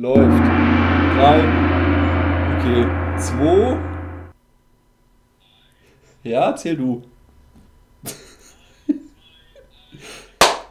[0.00, 0.18] Läuft.
[0.18, 1.40] Drei.
[2.56, 2.86] Okay.
[3.18, 3.76] Zwei.
[6.22, 7.02] Ja, zähl du.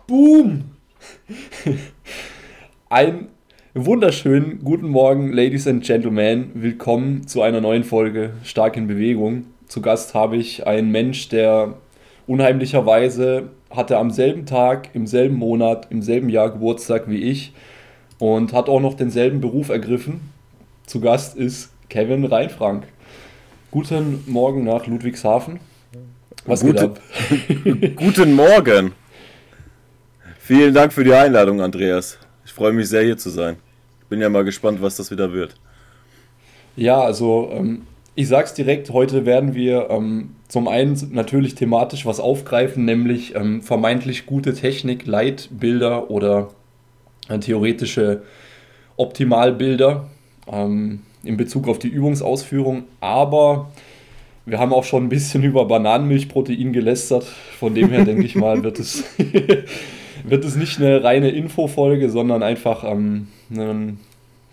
[0.08, 0.72] Boom!
[2.90, 3.28] Ein
[3.76, 6.50] wunderschönen guten Morgen, Ladies and Gentlemen.
[6.56, 9.46] Willkommen zu einer neuen Folge Stark in Bewegung.
[9.68, 11.76] Zu Gast habe ich einen Mensch, der
[12.26, 17.54] unheimlicherweise hatte am selben Tag, im selben Monat, im selben Jahr Geburtstag wie ich
[18.20, 20.20] und hat auch noch denselben Beruf ergriffen.
[20.86, 22.84] Zu Gast ist Kevin Reinfrank.
[23.72, 25.60] Guten Morgen nach Ludwigshafen.
[26.46, 27.96] Was Gute, geht ab?
[27.96, 28.92] Guten Morgen.
[30.40, 32.18] Vielen Dank für die Einladung, Andreas.
[32.46, 33.58] Ich freue mich sehr, hier zu sein.
[34.10, 35.56] Bin ja mal gespannt, was das wieder wird.
[36.76, 37.84] Ja, also ähm,
[38.16, 43.62] ich sag's direkt, heute werden wir ähm, zum einen natürlich thematisch was aufgreifen, nämlich ähm,
[43.62, 46.50] vermeintlich gute Technik, Leitbilder oder
[47.38, 48.24] theoretische
[48.98, 50.10] Optimalbilder
[50.52, 52.84] ähm, in Bezug auf die Übungsausführung.
[53.00, 53.72] Aber
[54.46, 57.24] wir haben auch schon ein bisschen über Bananenmilchprotein gelästert.
[57.24, 59.04] Von dem her denke ich mal, wird es,
[60.24, 64.00] wird es nicht eine reine Infofolge, sondern einfach ähm, ein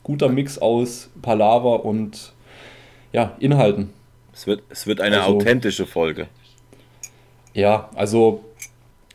[0.03, 2.33] guter Mix aus Palaver und
[3.13, 3.91] ja, Inhalten.
[4.33, 6.27] Es wird, es wird eine also, authentische Folge.
[7.55, 8.45] Ja, also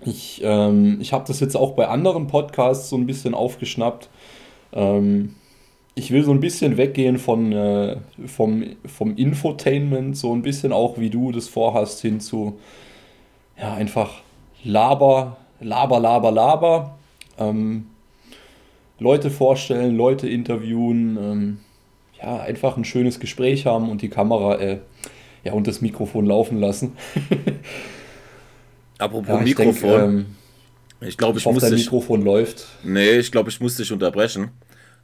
[0.06, 4.10] ich, ähm, ich habe das jetzt auch bei anderen Podcasts so ein bisschen aufgeschnappt.
[4.74, 5.36] Ähm,
[5.96, 10.98] ich will so ein bisschen weggehen von, äh, vom, vom Infotainment, so ein bisschen auch
[10.98, 12.60] wie du das vorhast, hin zu
[13.58, 14.22] ja, einfach
[14.64, 16.98] Laber, Laber, Laber, Laber.
[17.38, 17.88] Ähm,
[19.00, 21.60] Leute vorstellen, Leute interviewen, ähm,
[22.22, 24.80] ja, einfach ein schönes Gespräch haben und die Kamera äh,
[25.44, 26.94] ja, und das Mikrofon laufen lassen.
[29.02, 29.92] Apropos ja, ich Mikrofon.
[29.92, 30.26] Denk,
[31.02, 32.68] ähm, ich glaube, ich, ich muss dein dich, Mikrofon läuft.
[32.84, 34.52] Nee, ich glaube, ich muss dich unterbrechen.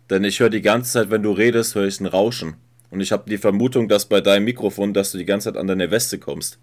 [0.09, 2.57] Denn ich höre die ganze Zeit, wenn du redest, höre ich ein Rauschen.
[2.91, 5.67] Und ich habe die Vermutung, dass bei deinem Mikrofon, dass du die ganze Zeit an
[5.67, 6.59] deine Weste kommst.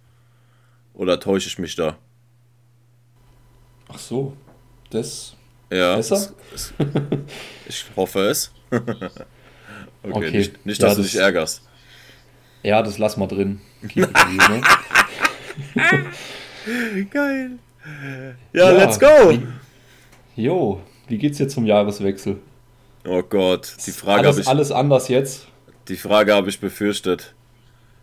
[0.94, 1.98] Oder täusche ich mich da?
[3.88, 4.34] Ach so,
[4.90, 5.34] das
[5.70, 6.32] ja, besser?
[6.54, 6.72] Es, es,
[7.68, 8.52] ich hoffe es.
[8.70, 9.10] okay,
[10.02, 11.62] okay, nicht, nicht dass ja, du dich ärgerst.
[12.62, 13.60] Ja, das lass mal drin.
[17.10, 17.58] Geil.
[18.52, 19.38] Ja, ja, let's go.
[20.36, 22.38] Jo, wie geht's dir zum Jahreswechsel?
[23.06, 24.48] Oh Gott, die Frage habe ich.
[24.48, 25.48] Alles anders jetzt?
[25.88, 27.34] Die Frage habe ich befürchtet.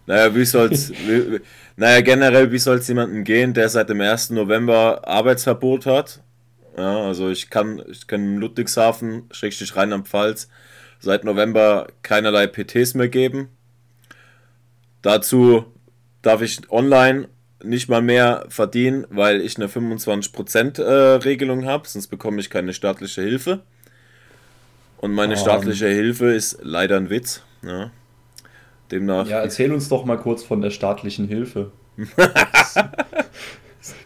[0.06, 0.92] Naja, wie soll's.
[1.08, 1.40] wie,
[1.76, 4.32] naja, generell, wie soll es jemandem gehen, der seit dem 1.
[4.32, 6.22] November Arbeitsverbot hat?
[6.78, 10.48] Ja, also ich kann, ich kann in Ludwigshafen, Schrägstrich Rheinland-Pfalz,
[11.00, 13.50] seit November keinerlei PTs mehr geben.
[15.02, 15.66] Dazu
[16.22, 17.28] darf ich online
[17.64, 22.74] nicht mal mehr verdienen, weil ich eine 25% äh, Regelung habe, sonst bekomme ich keine
[22.74, 23.62] staatliche Hilfe.
[24.98, 25.34] Und meine.
[25.34, 25.38] Ah.
[25.38, 27.44] staatliche Hilfe ist leider ein Witz.
[27.64, 27.92] Ja.
[28.92, 29.28] Demnach.
[29.28, 31.72] Ja, erzähl uns doch mal kurz von der staatlichen Hilfe.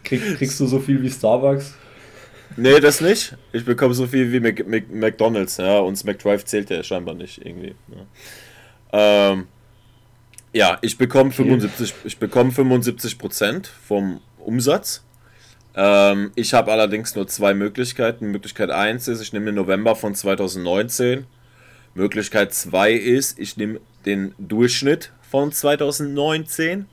[0.04, 1.74] Krieg, kriegst du so viel wie Starbucks?
[2.56, 3.36] Nee, das nicht.
[3.52, 7.44] Ich bekomme so viel wie Mac Mac McDonalds, ja, und McDrive zählt ja scheinbar nicht
[7.44, 7.74] irgendwie.
[7.88, 9.48] Ja, ähm,
[10.56, 15.04] ja ich bekomme 75, ich bekomme 75% vom Umsatz.
[15.74, 18.30] Ähm, ich habe allerdings nur zwei Möglichkeiten.
[18.30, 21.26] Möglichkeit 1 ist, ich nehme den November von 2019.
[21.94, 26.86] Möglichkeit 2 ist, ich nehme den Durchschnitt von 2019.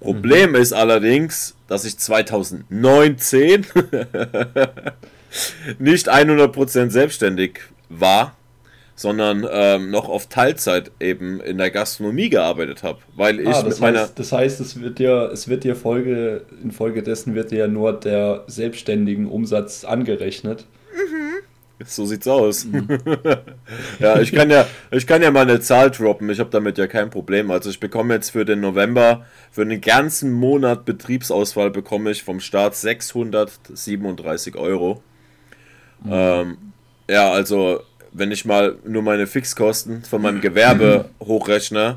[0.00, 0.56] Problem mhm.
[0.56, 3.66] ist allerdings, dass ich 2019
[5.78, 8.36] nicht 100% selbstständig war
[8.96, 13.78] sondern ähm, noch auf Teilzeit eben in der Gastronomie gearbeitet habe, weil ich ah, mit
[13.78, 17.92] meiner heißt, das heißt, es wird dir es wird dir Folge infolgedessen wird dir nur
[17.92, 20.66] der selbstständigen Umsatz angerechnet.
[20.94, 21.44] Mhm.
[21.84, 22.64] So sieht's aus.
[22.64, 22.88] Mhm.
[24.00, 26.86] ja, ich kann ja ich kann ja mal eine Zahl droppen, ich habe damit ja
[26.86, 27.50] kein Problem.
[27.50, 32.40] Also ich bekomme jetzt für den November für den ganzen Monat Betriebsausfall bekomme ich vom
[32.40, 35.02] Staat 637 Euro.
[36.02, 36.10] Mhm.
[36.10, 36.56] Ähm,
[37.10, 37.80] ja, also
[38.16, 41.96] wenn ich mal nur meine Fixkosten von meinem Gewerbe hochrechne,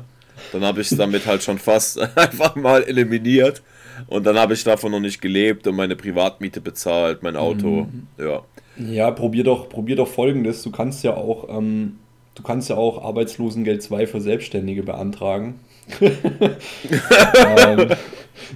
[0.52, 3.62] dann habe ich es damit halt schon fast einfach mal eliminiert.
[4.06, 7.86] Und dann habe ich davon noch nicht gelebt und meine Privatmiete bezahlt, mein Auto.
[7.86, 8.06] Mhm.
[8.18, 8.42] Ja.
[8.78, 10.62] Ja, probier doch, probier doch folgendes.
[10.62, 11.98] Du kannst ja auch, ähm,
[12.34, 15.60] du kannst ja auch Arbeitslosengeld 2 für Selbstständige beantragen.
[16.00, 17.88] ähm,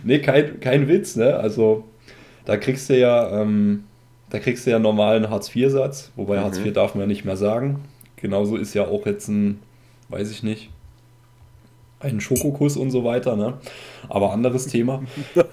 [0.03, 1.37] nee, kein, kein Witz, ne?
[1.37, 1.85] Also
[2.47, 3.85] da kriegst du ja, ähm,
[4.35, 6.43] da kriegst du ja normalen Hartz-IV-Satz, wobei mhm.
[6.43, 7.85] Hartz IV darf man ja nicht mehr sagen.
[8.17, 9.61] Genauso ist ja auch jetzt ein,
[10.09, 10.71] weiß ich nicht,
[12.01, 13.55] einen Schokokuss und so weiter, ne?
[14.09, 15.05] Aber anderes Thema.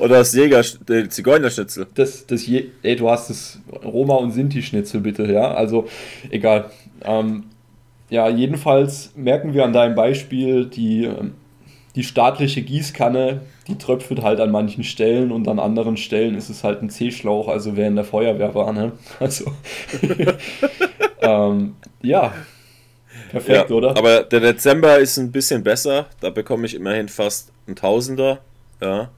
[0.00, 1.86] Oder das Jäger, der Zigeunerschnitzel.
[1.94, 5.54] Das, das Je ey, du hast das Roma und Sinti-Schnitzel, bitte, ja?
[5.54, 5.88] Also,
[6.28, 6.66] egal.
[7.02, 7.44] Ähm,
[8.10, 11.32] ja, jedenfalls merken wir an deinem Beispiel, die, ähm,
[11.96, 16.64] die staatliche Gießkanne, die tröpfelt halt an manchen Stellen und an anderen Stellen ist es
[16.64, 18.92] halt ein C-Schlauch, also wer in der Feuerwehr war, ne?
[19.20, 19.52] Also,
[21.20, 22.32] ähm, ja,
[23.30, 23.96] Perfekt, ja, oder?
[23.96, 26.06] Aber der Dezember ist ein bisschen besser.
[26.20, 28.38] Da bekomme ich immerhin fast ein Tausender.
[28.80, 29.10] Ja.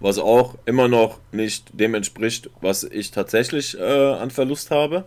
[0.00, 5.04] Was auch immer noch nicht dem entspricht, was ich tatsächlich äh, an Verlust habe.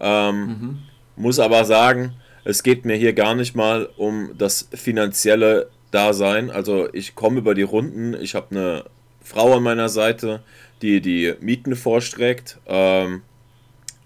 [0.00, 0.78] Ähm, mhm.
[1.14, 2.14] Muss aber sagen,
[2.44, 6.50] es geht mir hier gar nicht mal um das finanzielle Dasein.
[6.50, 8.14] Also ich komme über die Runden.
[8.20, 8.84] Ich habe eine
[9.22, 10.42] Frau an meiner Seite,
[10.82, 12.58] die die Mieten vorstreckt.
[12.66, 13.22] Ähm,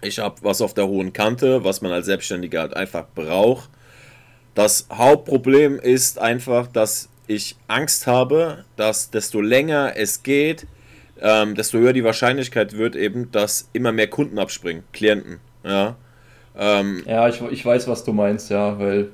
[0.01, 3.69] ich habe was auf der hohen Kante, was man als Selbstständiger halt einfach braucht.
[4.55, 10.67] Das Hauptproblem ist einfach, dass ich Angst habe, dass desto länger es geht,
[11.21, 15.39] ähm, desto höher die Wahrscheinlichkeit wird eben, dass immer mehr Kunden abspringen, Klienten.
[15.63, 15.95] Ja,
[16.57, 19.09] ähm, ja ich, ich weiß, was du meinst, ja, weil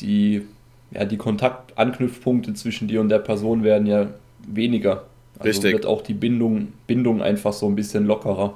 [0.00, 0.46] die,
[0.94, 4.08] ja, die Kontaktanknüpfpunkte zwischen dir und der Person werden ja
[4.46, 5.04] weniger.
[5.38, 5.72] Also richtig.
[5.72, 8.54] wird auch die Bindung, Bindung einfach so ein bisschen lockerer.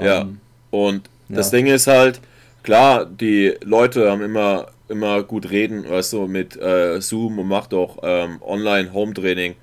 [0.00, 0.22] Ja.
[0.22, 0.40] Ähm,
[0.70, 1.36] und ja.
[1.36, 2.20] das Ding ist halt,
[2.62, 7.74] klar, die Leute haben immer, immer gut reden, weißt du, mit äh, Zoom und macht
[7.74, 9.54] auch ähm, Online-Home-Training.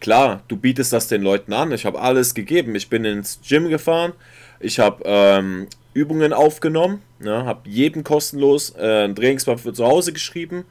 [0.00, 1.72] Klar, du bietest das den Leuten an.
[1.72, 2.74] Ich habe alles gegeben.
[2.74, 4.12] Ich bin ins Gym gefahren.
[4.60, 7.00] Ich habe ähm, Übungen aufgenommen.
[7.20, 10.64] Ja, habe jedem kostenlos äh, einen Trainingsplan für zu Hause geschrieben.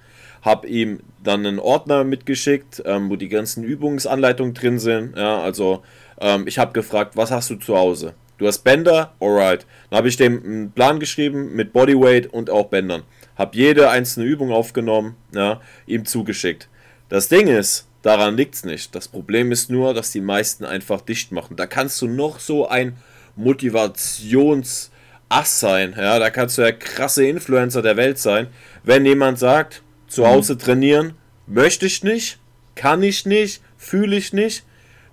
[0.43, 5.17] Habe ihm dann einen Ordner mitgeschickt, ähm, wo die ganzen Übungsanleitungen drin sind.
[5.17, 5.83] Ja, also
[6.19, 8.13] ähm, ich habe gefragt, was hast du zu Hause?
[8.37, 9.13] Du hast Bänder?
[9.19, 9.65] Alright.
[9.89, 13.03] Dann habe ich dem einen Plan geschrieben mit Bodyweight und auch Bändern.
[13.35, 16.67] Habe jede einzelne Übung aufgenommen, ja, ihm zugeschickt.
[17.09, 18.93] Das Ding ist, daran liegt es nicht.
[18.95, 21.55] Das Problem ist nur, dass die meisten einfach dicht machen.
[21.55, 22.97] Da kannst du noch so ein
[23.35, 24.89] Motivationsass
[25.29, 25.95] sein.
[25.97, 28.47] Ja, da kannst du der krasse Influencer der Welt sein.
[28.83, 31.13] Wenn jemand sagt, zu Hause trainieren,
[31.47, 32.39] möchte ich nicht,
[32.75, 34.63] kann ich nicht, fühle ich nicht,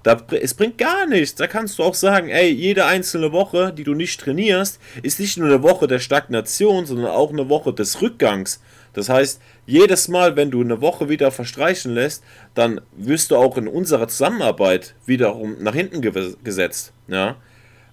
[0.03, 1.35] da, es bringt gar nichts.
[1.35, 5.37] Da kannst du auch sagen, ey, jede einzelne Woche, die du nicht trainierst, ist nicht
[5.37, 8.61] nur eine Woche der Stagnation, sondern auch eine Woche des Rückgangs.
[8.95, 12.25] Das heißt, jedes Mal, wenn du eine Woche wieder verstreichen lässt,
[12.55, 16.93] dann wirst du auch in unserer Zusammenarbeit wiederum nach hinten ge gesetzt.
[17.07, 17.37] Ja.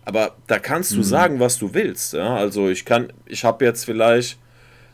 [0.06, 1.04] Aber da kannst du mhm.
[1.04, 2.14] sagen, was du willst.
[2.14, 2.36] Ja.
[2.38, 4.40] Also ich kann, ich habe jetzt vielleicht,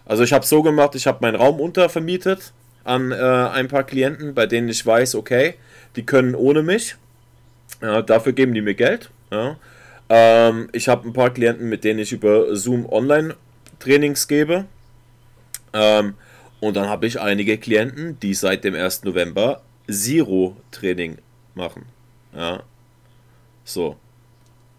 [0.05, 2.53] also ich habe so gemacht, ich habe meinen Raum untervermietet
[2.83, 5.55] an äh, ein paar Klienten, bei denen ich weiß, okay,
[5.95, 6.95] die können ohne mich.
[7.81, 9.09] Ja, dafür geben die mir Geld.
[9.31, 9.57] Ja.
[10.09, 14.65] Ähm, ich habe ein paar Klienten, mit denen ich über Zoom Online-Trainings gebe.
[15.73, 16.15] Ähm,
[16.59, 19.03] und dann habe ich einige Klienten, die seit dem 1.
[19.03, 21.17] November Zero-Training
[21.55, 21.85] machen.
[22.35, 22.63] Ja.
[23.63, 23.97] So.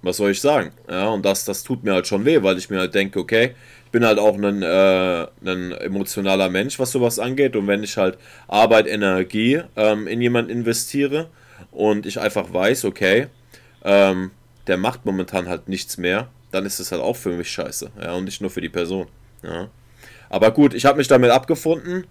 [0.03, 0.73] Was soll ich sagen?
[0.88, 3.55] Ja, und das, das tut mir halt schon weh, weil ich mir halt denke, okay,
[3.94, 7.55] bin halt auch ein, äh, ein emotionaler Mensch, was sowas angeht.
[7.55, 8.19] Und wenn ich halt
[8.49, 11.29] Arbeit, Energie ähm, in jemanden investiere,
[11.70, 13.29] und ich einfach weiß, okay,
[13.85, 14.31] ähm,
[14.67, 17.91] der macht momentan halt nichts mehr, dann ist es halt auch für mich scheiße.
[18.00, 19.06] Ja, und nicht nur für die Person.
[19.43, 19.69] Ja.
[20.31, 22.06] Aber gut, ich habe mich damit abgefunden.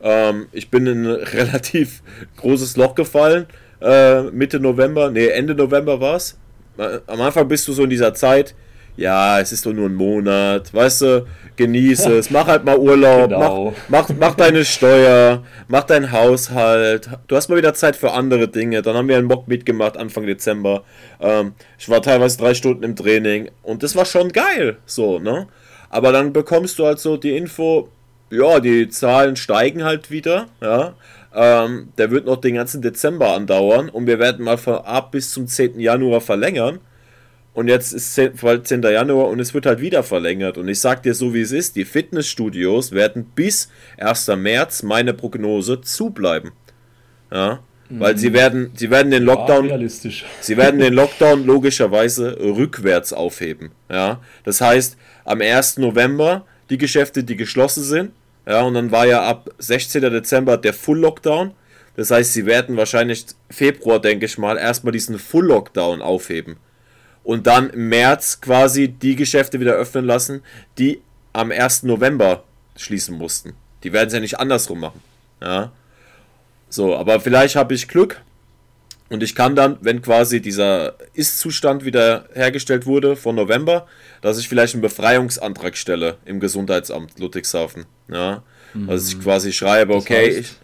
[0.00, 2.02] Ähm, ich bin in ein relativ
[2.36, 3.46] großes Loch gefallen.
[3.80, 6.38] Äh, Mitte November, nee, Ende November war es.
[6.76, 8.54] Am Anfang bist du so in dieser Zeit,
[8.96, 11.26] ja, es ist doch nur ein Monat, weißt du,
[11.56, 13.74] genieße es, mach halt mal Urlaub, genau.
[13.88, 18.48] mach, mach, mach deine Steuer, mach deinen Haushalt, du hast mal wieder Zeit für andere
[18.48, 18.82] Dinge.
[18.82, 20.84] Dann haben wir einen Mock mitgemacht Anfang Dezember.
[21.20, 25.46] Ähm, ich war teilweise drei Stunden im Training und das war schon geil, so, ne?
[25.90, 27.88] Aber dann bekommst du halt so die Info,
[28.30, 30.94] ja, die Zahlen steigen halt wieder, ja.
[31.36, 35.32] Ähm, der wird noch den ganzen Dezember andauern und wir werden mal von ab bis
[35.32, 35.80] zum 10.
[35.80, 36.78] Januar verlängern.
[37.54, 38.82] Und jetzt ist 10, 10.
[38.82, 40.58] Januar und es wird halt wieder verlängert.
[40.58, 44.26] Und ich sag dir so, wie es ist, die Fitnessstudios werden bis 1.
[44.36, 46.50] März, meine Prognose, zubleiben.
[47.32, 48.34] Ja, weil sie mhm.
[48.34, 49.78] werden, sie werden den Lockdown, ja,
[50.40, 53.70] sie werden den Lockdown logischerweise rückwärts aufheben.
[53.90, 55.78] Ja, das heißt, am 1.
[55.78, 58.12] November die Geschäfte, die geschlossen sind,
[58.46, 60.02] ja, und dann war ja ab 16.
[60.02, 61.52] Dezember der Full Lockdown.
[61.96, 66.56] Das heißt, sie werden wahrscheinlich Februar, denke ich mal, erstmal diesen Full Lockdown aufheben
[67.24, 70.42] und dann im März quasi die Geschäfte wieder öffnen lassen,
[70.78, 71.00] die
[71.32, 71.82] am 1.
[71.82, 72.44] November
[72.76, 73.54] schließen mussten.
[73.82, 75.00] Die werden es ja nicht andersrum machen.
[75.42, 75.72] Ja.
[76.68, 78.20] So, aber vielleicht habe ich Glück.
[79.10, 83.86] Und ich kann dann, wenn quasi dieser Ist-Zustand wieder hergestellt wurde von November,
[84.22, 87.84] dass ich vielleicht einen Befreiungsantrag stelle im Gesundheitsamt Ludwigshafen.
[88.08, 88.42] Ja.
[88.72, 88.86] Mhm.
[88.86, 90.56] Dass ich quasi schreibe, okay, das heißt, ich,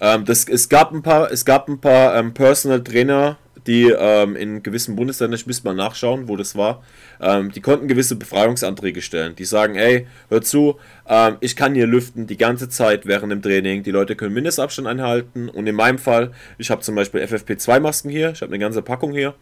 [0.00, 4.36] ähm, das, es gab ein paar, es gab ein paar ähm, Personal Trainer, die ähm,
[4.36, 6.82] in gewissen Bundesländern, ich müsste mal nachschauen, wo das war,
[7.20, 9.34] ähm, die konnten gewisse Befreiungsanträge stellen.
[9.36, 10.76] Die sagen, ey, hör zu,
[11.08, 14.88] ähm, ich kann hier lüften die ganze Zeit während dem Training, die Leute können Mindestabstand
[14.88, 18.82] einhalten und in meinem Fall, ich habe zum Beispiel FFP2-Masken hier, ich habe eine ganze
[18.82, 19.34] Packung hier,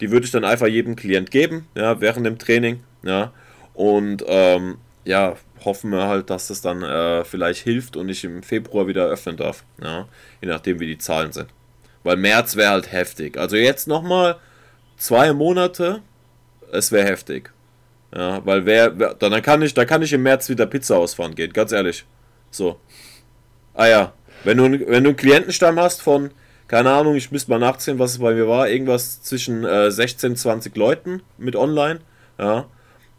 [0.00, 3.32] die würde ich dann einfach jedem Klient geben, ja, während dem Training, ja,
[3.74, 8.42] und ähm, ja, hoffen wir halt, dass das dann äh, vielleicht hilft und ich im
[8.42, 9.64] Februar wieder öffnen darf.
[9.82, 10.08] Ja,
[10.40, 11.48] je nachdem, wie die Zahlen sind.
[12.02, 13.36] Weil März wäre halt heftig.
[13.38, 14.36] Also jetzt nochmal
[14.96, 16.00] zwei Monate,
[16.72, 17.50] es wäre heftig.
[18.14, 21.34] Ja, weil wer, wer, dann kann ich, da kann ich im März wieder Pizza ausfahren
[21.34, 22.04] gehen, ganz ehrlich.
[22.50, 22.80] So.
[23.74, 24.12] Ah ja,
[24.44, 26.30] wenn du, wenn du einen Klientenstamm hast von,
[26.66, 30.36] keine Ahnung, ich müsste mal nachzählen, was es bei mir war, irgendwas zwischen äh, 16,
[30.36, 32.00] 20 Leuten mit online,
[32.38, 32.66] ja,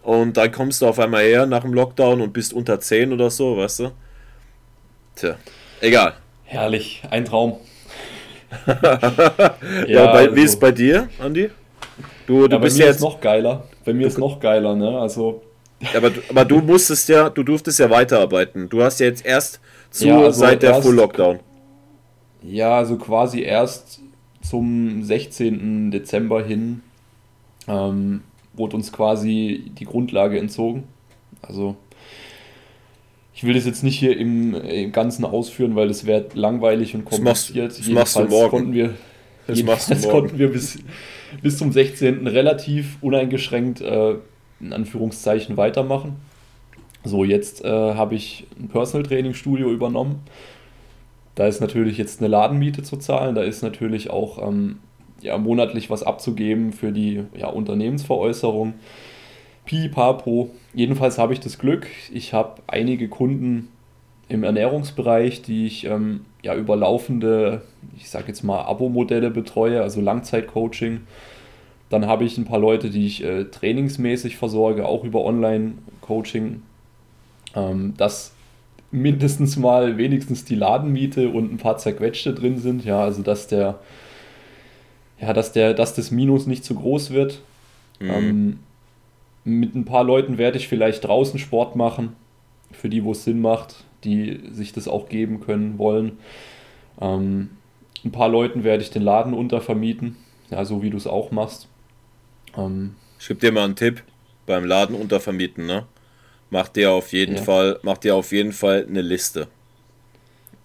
[0.02, 3.30] und dann kommst du auf einmal her nach dem Lockdown und bist unter 10 oder
[3.30, 3.92] so, weißt du?
[5.16, 5.38] Tja,
[5.80, 6.16] egal.
[6.44, 7.60] Herrlich, ein Traum.
[8.68, 11.50] Ja, ja bei, also, wie ist es bei dir, Andi?
[12.28, 13.68] Du, du ja, bist bei mir jetzt ist noch geiler.
[13.84, 15.00] Bei mir ist noch geiler, ne?
[15.00, 15.42] Also.
[15.80, 18.70] Ja, aber, aber du musstest ja, du durftest ja weiterarbeiten.
[18.70, 21.40] Du hast ja jetzt erst zu ja, also seit der Full Lockdown.
[22.44, 24.00] Ja, also quasi erst
[24.42, 25.92] zum 16.
[25.92, 26.82] Dezember hin
[27.68, 28.22] ähm,
[28.54, 30.84] wurde uns quasi die Grundlage entzogen.
[31.42, 31.76] Also
[33.34, 37.06] ich will das jetzt nicht hier im, im Ganzen ausführen, weil das wäre langweilig und
[37.06, 37.72] kompliziert.
[37.72, 38.50] Das machst, das machst du morgen.
[38.50, 38.94] Konnten wir,
[39.48, 40.80] das jedenfalls konnten wir bis,
[41.42, 42.28] bis zum 16.
[42.28, 44.16] relativ uneingeschränkt äh,
[44.60, 46.18] in Anführungszeichen weitermachen.
[47.04, 50.20] So, jetzt äh, habe ich ein Personal Training Studio übernommen.
[51.36, 54.80] Da ist natürlich jetzt eine Ladenmiete zu zahlen, da ist natürlich auch ähm,
[55.22, 58.74] ja, monatlich was abzugeben für die ja, Unternehmensveräußerung.
[59.66, 60.50] Pipapo.
[60.74, 63.70] Jedenfalls habe ich das Glück, ich habe einige Kunden
[64.30, 67.62] im Ernährungsbereich, die ich ähm, ja über laufende,
[67.98, 71.02] ich sage jetzt mal Abo-Modelle betreue, also Langzeitcoaching.
[71.90, 76.62] Dann habe ich ein paar Leute, die ich äh, trainingsmäßig versorge, auch über Online-Coaching.
[77.54, 78.34] Ähm, dass
[78.92, 83.80] mindestens mal wenigstens die Ladenmiete und ein paar zerquetschte drin sind, ja, also dass der
[85.22, 87.42] ja, dass, der, dass das Minus nicht zu groß wird.
[88.00, 88.10] Mhm.
[88.10, 88.60] Ähm,
[89.44, 92.16] mit ein paar Leuten werde ich vielleicht draußen Sport machen,
[92.72, 96.20] für die, wo es Sinn macht, die sich das auch geben können wollen.
[97.00, 97.52] Ähm,
[98.04, 100.18] ein paar Leuten werde ich den Laden untervermieten,
[100.50, 101.68] ja, so wie du es auch machst.
[102.58, 104.04] Ähm, ich gebe dir mal einen Tipp
[104.46, 105.86] beim Laden untervermieten, ne?
[106.50, 107.42] Mach dir auf jeden ja.
[107.42, 109.48] Fall, mach dir auf jeden Fall eine Liste.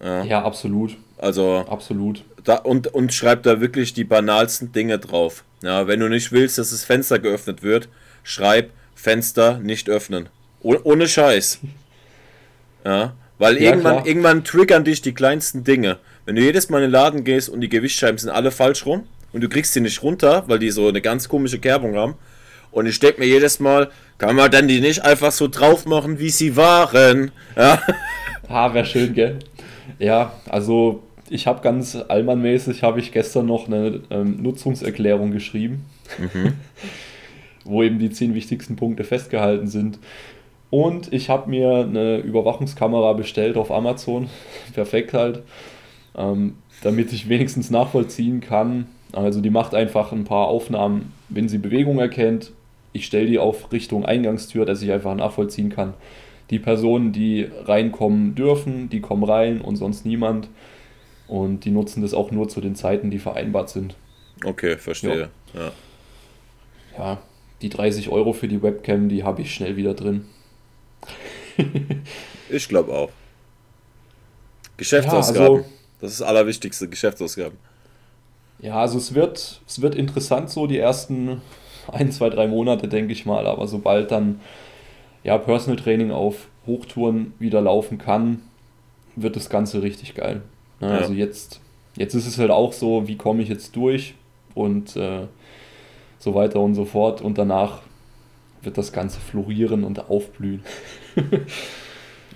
[0.01, 0.97] Ja, ja absolut.
[1.17, 2.23] Also absolut.
[2.43, 5.43] Da, und, und schreib da wirklich die banalsten Dinge drauf.
[5.63, 7.89] Ja, wenn du nicht willst, dass das Fenster geöffnet wird,
[8.27, 10.27] schreib Fenster nicht öffnen.
[10.61, 11.59] Oh, ohne Scheiß.
[12.83, 15.97] Ja, weil ja, irgendwann, irgendwann triggern dich die kleinsten Dinge.
[16.25, 19.03] Wenn du jedes Mal in den Laden gehst und die Gewichtscheiben sind alle falsch rum
[19.31, 22.15] und du kriegst sie nicht runter, weil die so eine ganz komische Kerbung haben.
[22.71, 26.19] Und ich denke mir jedes Mal, kann man denn die nicht einfach so drauf machen,
[26.19, 27.31] wie sie waren?
[27.55, 27.81] Ja.
[28.49, 29.39] Ah, wäre schön, gell?
[29.99, 35.85] Ja, also ich habe ganz allmannmäßig, habe ich gestern noch eine ähm, Nutzungserklärung geschrieben,
[36.17, 36.53] mhm.
[37.67, 39.99] wo eben die zehn wichtigsten Punkte festgehalten sind.
[40.69, 44.29] Und ich habe mir eine Überwachungskamera bestellt auf Amazon,
[44.73, 45.43] perfekt halt,
[46.15, 48.87] ähm, damit ich wenigstens nachvollziehen kann.
[49.13, 52.51] Also die macht einfach ein paar Aufnahmen, wenn sie Bewegung erkennt.
[52.91, 55.93] Ich stelle die auf Richtung Eingangstür, dass ich einfach nachvollziehen kann.
[56.49, 60.49] Die Personen, die reinkommen dürfen, die kommen rein und sonst niemand.
[61.27, 63.95] Und die nutzen das auch nur zu den Zeiten, die vereinbart sind.
[64.45, 65.29] Okay, verstehe.
[65.53, 65.71] Ja, ja.
[66.97, 67.17] ja
[67.61, 70.25] die 30 Euro für die Webcam, die habe ich schnell wieder drin.
[72.49, 73.09] ich glaube auch.
[74.77, 75.45] Geschäftsausgaben.
[75.45, 75.65] Ja, also,
[76.01, 77.57] das ist das Allerwichtigste, Geschäftsausgaben.
[78.59, 81.41] Ja, also es wird, es wird interessant so die ersten
[81.91, 83.47] ein, zwei, drei Monate, denke ich mal.
[83.47, 84.39] Aber sobald dann
[85.23, 88.41] ja, Personal Training auf Hochtouren wieder laufen kann,
[89.15, 90.41] wird das Ganze richtig geil.
[90.79, 90.97] Ja, ja.
[90.97, 91.59] Also jetzt,
[91.95, 94.15] jetzt ist es halt auch so, wie komme ich jetzt durch
[94.53, 95.27] und äh,
[96.19, 97.21] so weiter und so fort.
[97.21, 97.81] Und danach
[98.61, 100.63] wird das Ganze florieren und aufblühen.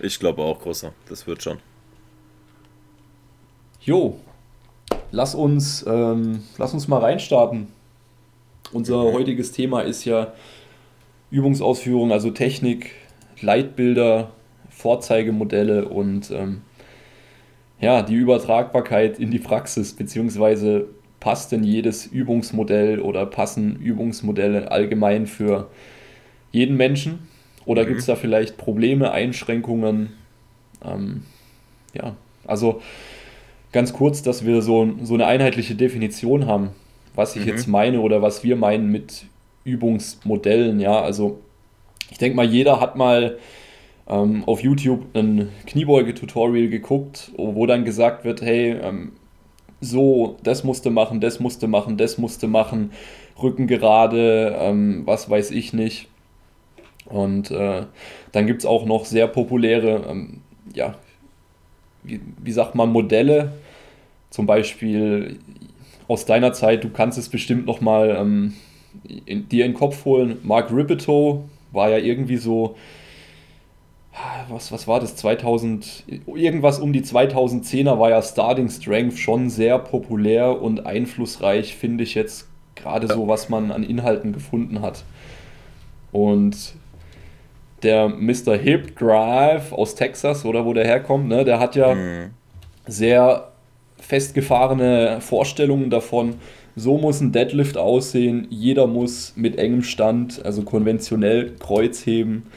[0.01, 0.93] ich glaube auch, großer.
[1.09, 1.57] Das wird schon.
[3.81, 4.19] Jo,
[5.11, 7.67] lass uns, ähm, lass uns mal reinstarten.
[8.71, 9.13] Unser mhm.
[9.13, 10.33] heutiges Thema ist ja
[11.31, 12.91] Übungsausführung, also Technik,
[13.41, 14.31] Leitbilder,
[14.69, 16.61] Vorzeigemodelle und ähm,
[17.79, 20.87] ja, die Übertragbarkeit in die Praxis, beziehungsweise
[21.21, 25.69] passt denn jedes Übungsmodell oder passen Übungsmodelle allgemein für
[26.51, 27.29] jeden Menschen?
[27.63, 27.87] Oder mhm.
[27.87, 30.13] gibt es da vielleicht Probleme, Einschränkungen?
[30.83, 31.23] Ähm,
[31.93, 32.81] ja, also
[33.71, 36.71] ganz kurz, dass wir so, so eine einheitliche Definition haben,
[37.15, 37.49] was ich mhm.
[37.49, 39.25] jetzt meine oder was wir meinen mit
[39.63, 40.79] Übungsmodellen.
[40.79, 41.39] Ja, also
[42.09, 43.37] ich denke mal, jeder hat mal
[44.09, 49.11] ähm, auf YouTube ein Kniebeuge-Tutorial geguckt, wo dann gesagt wird, hey, ähm,
[49.81, 52.91] so, das musste machen, das musste machen, das musste machen,
[53.41, 56.07] Rücken gerade, ähm, was weiß ich nicht.
[57.05, 57.83] Und äh,
[58.31, 60.41] dann gibt es auch noch sehr populäre, ähm,
[60.73, 60.95] ja,
[62.03, 63.53] wie, wie sagt man, Modelle.
[64.29, 65.39] Zum Beispiel
[66.07, 68.53] aus deiner Zeit, du kannst es bestimmt nochmal ähm,
[69.27, 70.37] dir in den Kopf holen.
[70.43, 72.75] Mark Ripito war ja irgendwie so
[74.49, 76.03] was, was war das, 2000,
[76.35, 82.15] irgendwas um die 2010er war ja Starting Strength schon sehr populär und einflussreich, finde ich
[82.15, 85.03] jetzt gerade so, was man an Inhalten gefunden hat.
[86.11, 86.73] Und
[87.83, 88.57] der Mr.
[88.57, 92.31] Hip Drive aus Texas oder wo der herkommt, ne, der hat ja mhm.
[92.85, 93.47] sehr
[93.97, 96.35] festgefahrene Vorstellungen davon,
[96.75, 102.47] so muss ein Deadlift aussehen, jeder muss mit engem Stand, also konventionell Kreuz heben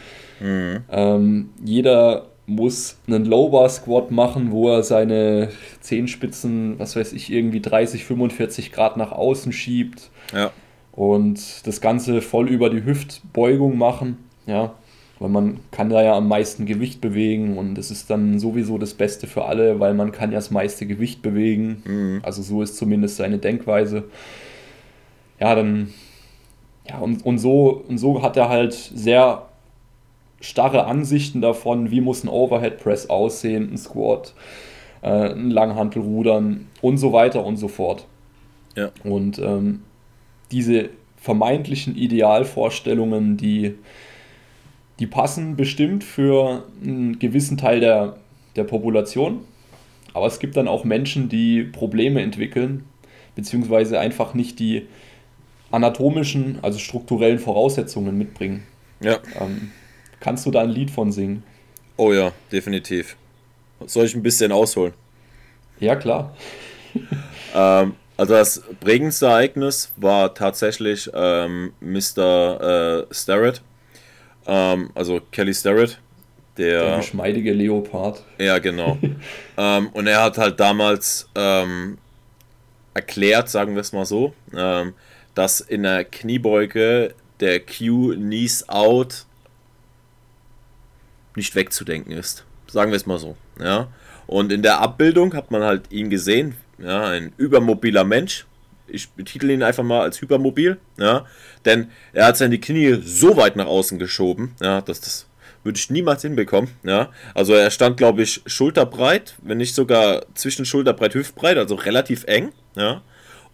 [0.41, 0.85] Mhm.
[0.91, 5.49] Ähm, jeder muss einen Low-Bar Squat machen, wo er seine
[5.81, 10.11] Zehenspitzen, was weiß ich, irgendwie 30, 45 Grad nach außen schiebt.
[10.33, 10.51] Ja.
[10.93, 14.19] Und das Ganze voll über die Hüftbeugung machen.
[14.47, 14.75] Ja.
[15.19, 18.95] Weil man kann da ja am meisten Gewicht bewegen und das ist dann sowieso das
[18.95, 21.83] Beste für alle, weil man kann ja das meiste Gewicht bewegen.
[21.85, 22.21] Mhm.
[22.23, 24.05] Also so ist zumindest seine Denkweise.
[25.41, 25.95] Ja, dann,
[26.89, 29.47] ja, und, und so, und so hat er halt sehr
[30.45, 34.35] starre Ansichten davon, wie muss ein Overhead Press aussehen, ein Squat,
[35.01, 38.07] äh, ein Langhantelrudern und so weiter und so fort.
[38.77, 38.91] Ja.
[39.05, 39.83] Und ähm,
[40.53, 43.75] diese vermeintlichen Idealvorstellungen, die,
[44.99, 48.17] die passen bestimmt für einen gewissen Teil der,
[48.55, 49.41] der Population.
[50.13, 52.85] Aber es gibt dann auch Menschen, die Probleme entwickeln,
[53.35, 54.87] beziehungsweise einfach nicht die
[55.71, 58.65] anatomischen, also strukturellen Voraussetzungen mitbringen.
[59.01, 59.19] Ja.
[59.41, 59.73] Ähm,
[60.25, 61.43] Kannst du da ein Lied von singen?
[61.99, 63.15] Oh ja, definitiv.
[63.85, 64.95] Soll ich ein bisschen ausholen?
[65.81, 66.35] Ja, klar.
[67.55, 73.05] ähm, also das prägendste Ereignis war tatsächlich ähm, Mr.
[73.11, 73.61] Äh, Starrett,
[74.47, 75.99] ähm, also Kelly Starrett.
[76.57, 78.23] Der, der geschmeidige Leopard.
[78.39, 78.97] Ja, genau.
[79.59, 81.99] ähm, und er hat halt damals ähm,
[82.95, 84.95] erklärt, sagen wir es mal so, ähm,
[85.35, 89.27] dass in der Kniebeuge der Q Knees Out
[91.37, 92.45] nicht wegzudenken ist.
[92.67, 93.37] Sagen wir es mal so.
[93.61, 93.89] Ja.
[94.27, 98.47] Und in der Abbildung hat man halt ihn gesehen, ja, ein übermobiler Mensch.
[98.87, 101.25] Ich betitel ihn einfach mal als hypermobil, ja,
[101.65, 105.27] denn er hat seine Knie so weit nach außen geschoben, ja, dass das
[105.63, 107.11] würde ich niemals hinbekommen, ja.
[107.33, 112.53] Also er stand, glaube ich, schulterbreit, wenn nicht sogar zwischen schulterbreit, hüftbreit, also relativ eng,
[112.77, 113.03] ja.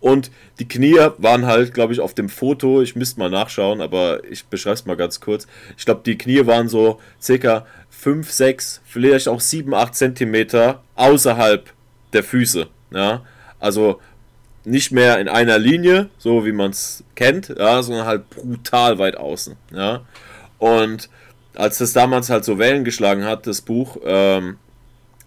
[0.00, 4.24] Und die Knie waren halt, glaube ich, auf dem Foto, ich müsste mal nachschauen, aber
[4.24, 5.46] ich beschreibe es mal ganz kurz.
[5.76, 11.70] Ich glaube, die Knie waren so circa 5, 6, vielleicht auch 7, 8 Zentimeter außerhalb
[12.14, 12.66] der Füße.
[12.92, 13.22] Ja?
[13.58, 14.00] Also
[14.64, 19.16] nicht mehr in einer Linie, so wie man es kennt, ja, sondern halt brutal weit
[19.16, 19.56] außen.
[19.72, 20.02] Ja?
[20.58, 21.10] Und
[21.54, 24.56] als das damals halt so Wellen geschlagen hat, das Buch, ähm,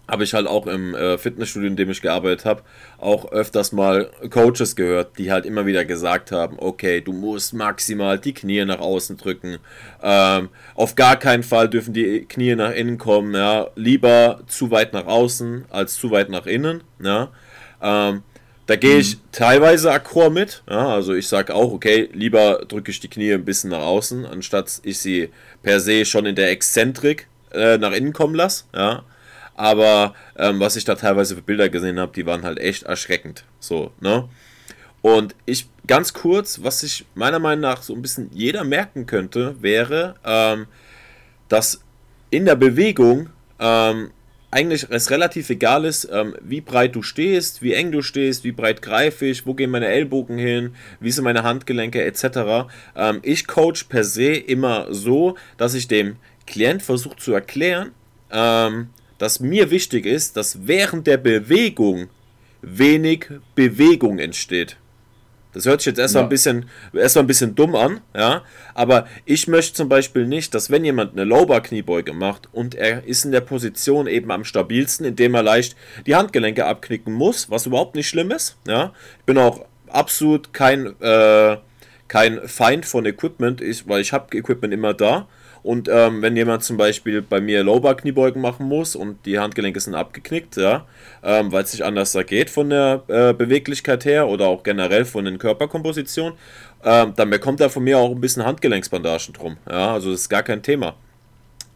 [0.08, 2.62] habe ich halt auch im äh, Fitnessstudio, in dem ich gearbeitet habe,
[2.98, 8.18] auch öfters mal Coaches gehört, die halt immer wieder gesagt haben, okay, du musst maximal
[8.18, 9.58] die Knie nach außen drücken.
[10.02, 13.68] Ähm, auf gar keinen Fall dürfen die Knie nach innen kommen, ja.
[13.76, 17.30] Lieber zu weit nach außen als zu weit nach innen, ja.
[17.82, 18.22] Ähm,
[18.66, 19.20] da gehe ich mhm.
[19.32, 20.62] teilweise akkord mit.
[20.68, 24.24] Ja, also ich sage auch, okay, lieber drücke ich die Knie ein bisschen nach außen,
[24.24, 25.30] anstatt ich sie
[25.62, 28.64] per se schon in der Exzentrik äh, nach innen kommen lasse.
[28.74, 29.04] Ja.
[29.54, 33.44] Aber ähm, was ich da teilweise für Bilder gesehen habe, die waren halt echt erschreckend.
[33.60, 34.28] So, ne?
[35.02, 39.54] Und ich, ganz kurz, was sich meiner Meinung nach so ein bisschen jeder merken könnte,
[39.60, 40.66] wäre, ähm,
[41.48, 41.82] dass
[42.30, 44.10] in der Bewegung ähm,
[44.50, 48.52] eigentlich es relativ egal ist, ähm, wie breit du stehst, wie eng du stehst, wie
[48.52, 52.68] breit greife ich, wo gehen meine Ellbogen hin, wie sind meine Handgelenke etc.
[52.96, 57.90] Ähm, ich coach per se immer so, dass ich dem Klient versuche zu erklären,
[58.30, 62.08] ähm, dass mir wichtig ist, dass während der Bewegung
[62.62, 64.76] wenig Bewegung entsteht.
[65.54, 66.26] Das hört sich jetzt erstmal ja.
[66.26, 68.42] ein bisschen erstmal ein bisschen dumm an, ja.
[68.74, 73.24] Aber ich möchte zum Beispiel nicht, dass wenn jemand eine Lowbar-Kniebeuge macht und er ist
[73.24, 77.94] in der Position eben am stabilsten, indem er leicht die Handgelenke abknicken muss, was überhaupt
[77.94, 78.92] nicht schlimm ist, ja.
[79.20, 81.56] Ich bin auch absolut kein, äh,
[82.08, 85.28] kein Feind von Equipment, ich, weil ich habe Equipment immer da.
[85.64, 89.80] Und ähm, wenn jemand zum Beispiel bei mir Lowbar Kniebeugen machen muss und die Handgelenke
[89.80, 90.86] sind abgeknickt, ja,
[91.22, 95.06] ähm, weil es nicht anders da geht von der äh, Beweglichkeit her oder auch generell
[95.06, 96.34] von den Körperkompositionen,
[96.84, 99.56] ähm, dann bekommt er von mir auch ein bisschen Handgelenksbandagen drum.
[99.66, 100.96] Ja, also das ist gar kein Thema.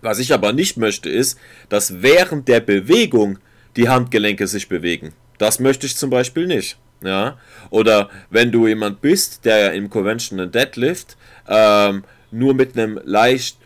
[0.03, 1.39] Was ich aber nicht möchte, ist,
[1.71, 3.39] dass während der Bewegung
[3.77, 5.15] die Handgelenke sich bewegen.
[5.39, 6.77] Das möchte ich zum Beispiel nicht.
[7.03, 7.39] Ja?
[7.71, 11.17] Oder wenn du jemand bist, der im Conventional Deadlift
[11.49, 13.57] ähm, nur mit einem leicht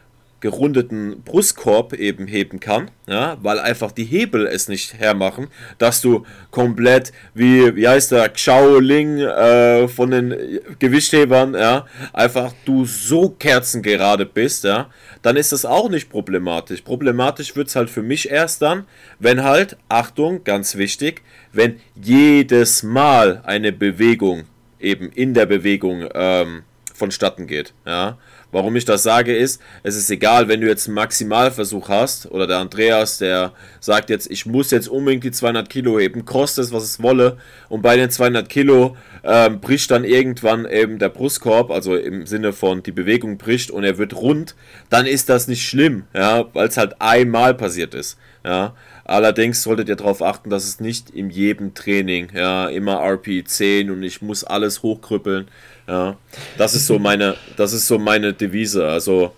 [0.42, 5.46] gerundeten Brustkorb eben heben kann, ja, weil einfach die Hebel es nicht hermachen,
[5.78, 12.84] dass du komplett wie, wie heißt der, Xiaoling äh, von den Gewichthebern, ja, einfach du
[12.84, 14.90] so kerzengerade bist, ja,
[15.22, 16.82] dann ist das auch nicht problematisch.
[16.82, 18.84] Problematisch wird es halt für mich erst dann,
[19.20, 24.44] wenn halt, Achtung, ganz wichtig, wenn jedes Mal eine Bewegung
[24.80, 28.18] eben in der Bewegung ähm, vonstatten geht, ja,
[28.52, 32.46] Warum ich das sage ist, es ist egal, wenn du jetzt einen Maximalversuch hast oder
[32.46, 36.72] der Andreas, der sagt jetzt, ich muss jetzt unbedingt die 200 Kilo heben, kostet es,
[36.72, 37.38] was es wolle
[37.70, 42.52] und bei den 200 Kilo ähm, bricht dann irgendwann eben der Brustkorb, also im Sinne
[42.52, 44.54] von die Bewegung bricht und er wird rund,
[44.90, 48.74] dann ist das nicht schlimm, ja, weil es halt einmal passiert ist, ja.
[49.04, 54.02] Allerdings solltet ihr darauf achten, dass es nicht in jedem Training, ja, immer RP10 und
[54.02, 55.48] ich muss alles hochkrüppeln,
[55.86, 56.16] ja,
[56.58, 58.88] das ist so meine, das ist so meine Devise.
[58.88, 59.32] Also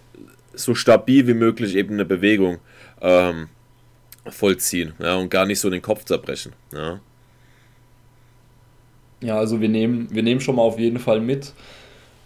[0.54, 2.58] so stabil wie möglich eben eine Bewegung
[3.00, 3.48] ähm,
[4.26, 6.52] vollziehen ja, und gar nicht so den Kopf zerbrechen.
[6.72, 7.00] Ja.
[9.20, 11.52] ja, also wir nehmen, wir nehmen schon mal auf jeden Fall mit.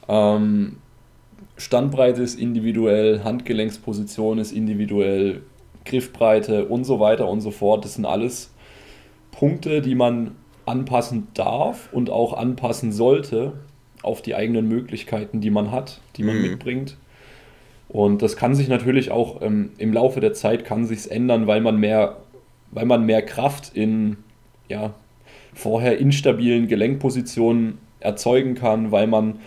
[0.08, 0.76] Ähm,
[1.56, 5.42] Standbreite ist individuell, Handgelenksposition ist individuell,
[5.84, 7.84] Griffbreite und so weiter und so fort.
[7.84, 8.52] Das sind alles
[9.32, 13.54] Punkte, die man anpassen darf und auch anpassen sollte,
[14.08, 16.42] auf die eigenen Möglichkeiten, die man hat, die man mhm.
[16.42, 16.96] mitbringt.
[17.88, 21.60] Und das kann sich natürlich auch ähm, im Laufe der Zeit kann sich's ändern, weil
[21.60, 22.16] man mehr,
[22.70, 24.18] weil man mehr Kraft in
[24.68, 24.94] ja,
[25.54, 29.40] vorher instabilen Gelenkpositionen erzeugen kann, weil man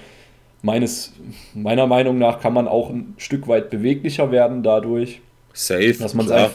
[0.61, 1.13] meines,
[1.53, 5.21] meiner Meinung nach kann man auch ein Stück weit beweglicher werden dadurch.
[5.53, 5.93] Safe.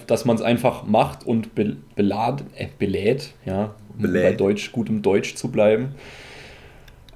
[0.07, 5.03] Dass man es einfach macht und be, belad, äh, belädt, ja, um bei Deutsch, gutem
[5.03, 5.95] Deutsch zu bleiben.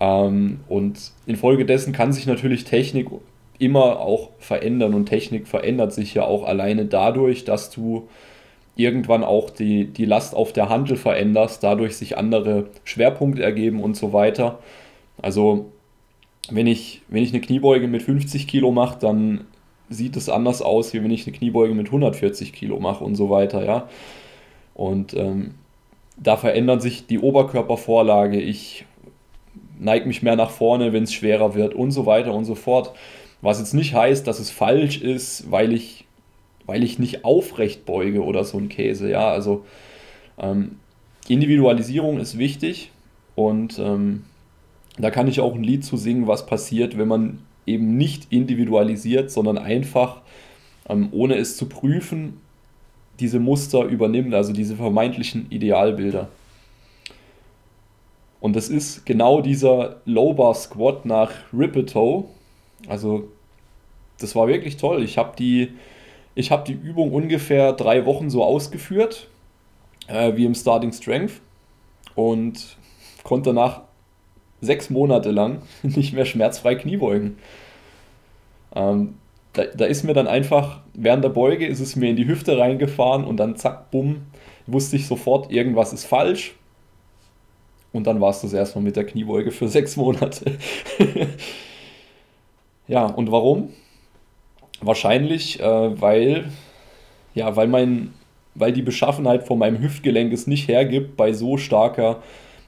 [0.00, 3.08] Ähm, und infolgedessen kann sich natürlich Technik
[3.58, 8.08] immer auch verändern und Technik verändert sich ja auch alleine dadurch, dass du
[8.74, 13.96] irgendwann auch die, die Last auf der Handel veränderst, dadurch sich andere Schwerpunkte ergeben und
[13.96, 14.58] so weiter.
[15.20, 15.66] Also
[16.50, 19.44] wenn ich, wenn ich eine Kniebeuge mit 50 Kilo mache, dann
[19.90, 23.28] sieht es anders aus, wie wenn ich eine Kniebeuge mit 140 Kilo mache und so
[23.28, 23.88] weiter, ja.
[24.74, 25.54] Und ähm,
[26.16, 28.40] da verändert sich die Oberkörpervorlage.
[28.40, 28.86] Ich
[29.80, 32.92] neige mich mehr nach vorne, wenn es schwerer wird und so weiter und so fort.
[33.42, 36.04] Was jetzt nicht heißt, dass es falsch ist, weil ich,
[36.66, 39.10] weil ich nicht aufrecht beuge oder so ein Käse.
[39.10, 39.64] Ja, also
[40.38, 40.76] ähm,
[41.28, 42.90] Individualisierung ist wichtig
[43.34, 44.24] und ähm,
[44.98, 49.30] da kann ich auch ein Lied zu singen, was passiert, wenn man eben nicht individualisiert,
[49.30, 50.20] sondern einfach,
[50.88, 52.40] ähm, ohne es zu prüfen,
[53.20, 56.28] diese Muster übernimmt, also diese vermeintlichen Idealbilder.
[58.40, 62.30] Und das ist genau dieser Low Bar Squat nach Rippeto.
[62.88, 63.28] Also
[64.18, 65.02] das war wirklich toll.
[65.02, 65.72] Ich habe die,
[66.36, 69.28] hab die Übung ungefähr drei Wochen so ausgeführt,
[70.08, 71.40] äh, wie im Starting Strength.
[72.14, 72.76] Und
[73.22, 73.82] konnte danach
[74.62, 77.38] sechs Monate lang nicht mehr schmerzfrei Kniebeugen.
[78.74, 79.14] Ähm,
[79.52, 82.56] da, da ist mir dann einfach, während der Beuge ist es mir in die Hüfte
[82.56, 84.22] reingefahren und dann zack, bumm,
[84.66, 86.54] wusste ich sofort, irgendwas ist falsch
[87.92, 90.58] und dann war es das erstmal mit der Kniebeuge für sechs Monate.
[92.88, 93.70] ja, und warum?
[94.80, 96.44] Wahrscheinlich, äh, weil,
[97.34, 98.14] ja, weil, mein,
[98.54, 102.22] weil die Beschaffenheit von meinem Hüftgelenk es nicht hergibt, bei so starker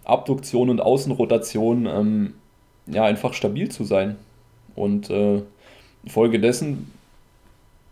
[0.04, 2.34] Abduktion und Außenrotation ähm,
[2.86, 4.16] ja, einfach stabil zu sein.
[4.74, 5.42] Und äh,
[6.02, 6.90] infolgedessen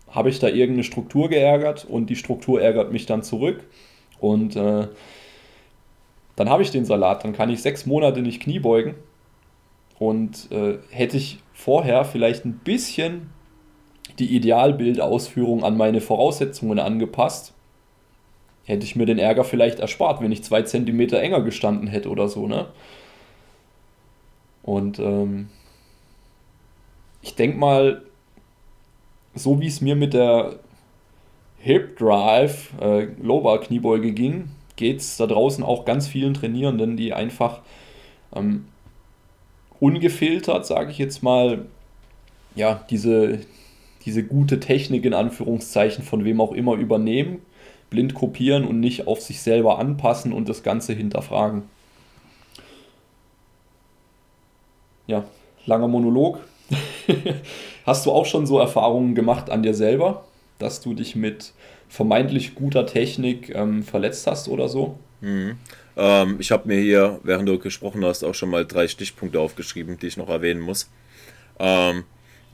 [0.09, 3.63] habe ich da irgendeine Struktur geärgert und die Struktur ärgert mich dann zurück.
[4.19, 4.87] Und äh,
[6.35, 8.95] dann habe ich den Salat, dann kann ich sechs Monate nicht Knie beugen.
[9.99, 13.29] Und äh, hätte ich vorher vielleicht ein bisschen
[14.17, 17.53] die Idealbildausführung an meine Voraussetzungen angepasst,
[18.65, 22.27] hätte ich mir den Ärger vielleicht erspart, wenn ich zwei Zentimeter enger gestanden hätte oder
[22.27, 22.67] so, ne?
[24.63, 25.49] Und ähm,
[27.21, 28.03] ich denke mal,
[29.33, 30.59] so wie es mir mit der
[31.57, 34.49] Hip Drive äh, Low Kniebeuge ging,
[34.81, 37.59] geht es da draußen auch ganz vielen Trainierenden, die einfach
[38.35, 38.65] ähm,
[39.79, 41.67] ungefiltert, sage ich jetzt mal,
[42.55, 43.41] ja, diese,
[44.05, 47.43] diese gute Technik in Anführungszeichen von wem auch immer übernehmen,
[47.91, 51.61] blind kopieren und nicht auf sich selber anpassen und das Ganze hinterfragen.
[55.05, 55.25] Ja,
[55.67, 56.39] langer Monolog.
[57.85, 60.25] Hast du auch schon so Erfahrungen gemacht an dir selber,
[60.57, 61.53] dass du dich mit
[61.91, 64.97] vermeintlich guter Technik ähm, verletzt hast oder so?
[65.19, 65.57] Mhm.
[65.97, 69.99] Ähm, ich habe mir hier, während du gesprochen hast, auch schon mal drei Stichpunkte aufgeschrieben,
[69.99, 70.89] die ich noch erwähnen muss.
[71.59, 72.05] Ähm,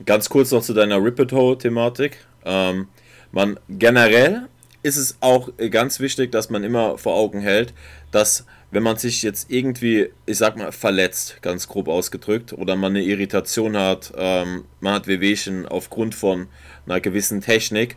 [0.04, 2.18] ganz kurz noch zu deiner Rippeto-Thematik.
[2.44, 2.88] Ähm,
[3.30, 4.48] man generell
[4.82, 7.72] ist es auch ganz wichtig, dass man immer vor Augen hält,
[8.10, 12.96] dass wenn man sich jetzt irgendwie, ich sag mal, verletzt, ganz grob ausgedrückt, oder man
[12.96, 16.48] eine Irritation hat, ähm, man hat Wehwehchen aufgrund von
[16.86, 17.96] einer gewissen Technik,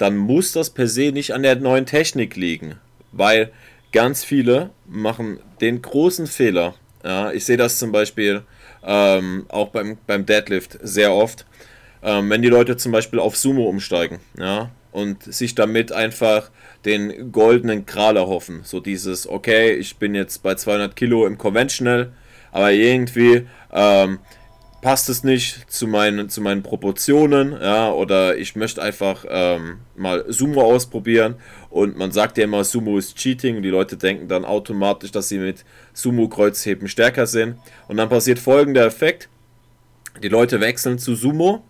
[0.00, 2.76] dann muss das per se nicht an der neuen Technik liegen,
[3.12, 3.52] weil
[3.92, 6.74] ganz viele machen den großen Fehler.
[7.04, 8.42] Ja, ich sehe das zum Beispiel
[8.82, 11.44] ähm, auch beim, beim Deadlift sehr oft,
[12.02, 16.50] ähm, wenn die Leute zum Beispiel auf Sumo umsteigen ja, und sich damit einfach
[16.86, 18.60] den goldenen Kral erhoffen.
[18.64, 22.10] So dieses, okay, ich bin jetzt bei 200 Kilo im Conventional,
[22.52, 24.18] aber irgendwie ähm,
[24.80, 30.24] passt es nicht zu meinen, zu meinen Proportionen, ja, oder ich möchte einfach ähm, mal
[30.28, 31.36] Sumo ausprobieren.
[31.68, 33.56] Und man sagt ja immer, Sumo ist Cheating.
[33.56, 37.56] Und die Leute denken dann automatisch, dass sie mit Sumo-Kreuzheben stärker sind.
[37.88, 39.28] Und dann passiert folgender Effekt,
[40.22, 41.62] die Leute wechseln zu Sumo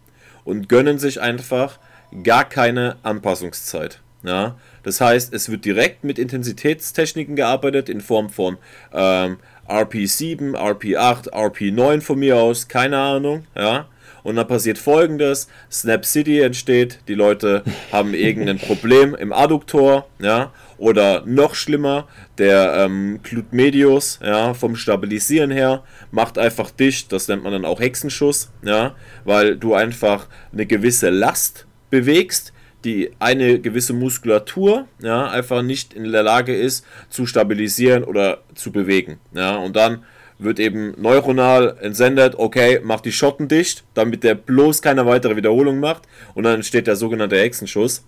[0.44, 1.78] und gönnen sich einfach
[2.22, 4.00] gar keine Anpassungszeit.
[4.22, 8.58] Ja, das heißt, es wird direkt mit Intensitätstechniken gearbeitet in Form von
[8.92, 9.38] ähm,
[9.70, 13.86] RP7, RP8, RP9 von mir aus, keine Ahnung, ja.
[14.22, 20.52] Und dann passiert folgendes: Snap City entsteht, die Leute haben irgendein Problem im Adduktor, ja,
[20.76, 27.28] oder noch schlimmer, der ähm, Glut Medius, ja, vom Stabilisieren her, macht einfach dicht, das
[27.28, 32.52] nennt man dann auch Hexenschuss, ja, weil du einfach eine gewisse Last bewegst,
[32.84, 38.72] die eine gewisse Muskulatur ja, einfach nicht in der Lage ist zu stabilisieren oder zu
[38.72, 39.18] bewegen.
[39.34, 40.04] Ja, und dann
[40.38, 45.80] wird eben neuronal entsendet, okay, mach die Schotten dicht, damit der bloß keine weitere Wiederholung
[45.80, 48.04] macht und dann entsteht der sogenannte Hexenschuss.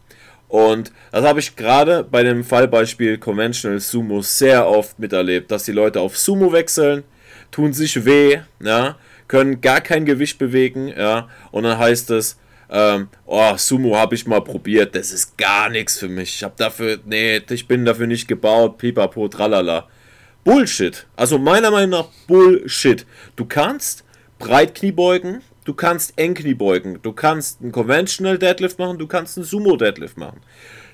[0.49, 5.73] Und das habe ich gerade bei dem Fallbeispiel Conventional Sumo sehr oft miterlebt, dass die
[5.73, 7.05] Leute auf Sumo wechseln,
[7.51, 8.97] tun sich weh, ja,
[9.29, 12.39] können gar kein Gewicht bewegen, ja, und dann heißt es,
[12.75, 16.37] ähm, oh, Sumo habe ich mal probiert, das ist gar nichts für mich.
[16.37, 19.89] Ich habe dafür, nee, ich bin dafür nicht gebaut, pipapo, tralala.
[20.43, 21.07] Bullshit.
[21.15, 23.07] Also meiner Meinung nach Bullshit.
[23.37, 24.05] Du kannst
[24.39, 29.45] Breitknie beugen, du kannst Engknie beugen, du kannst einen Conventional Deadlift machen, du kannst einen
[29.45, 30.41] Sumo Deadlift machen.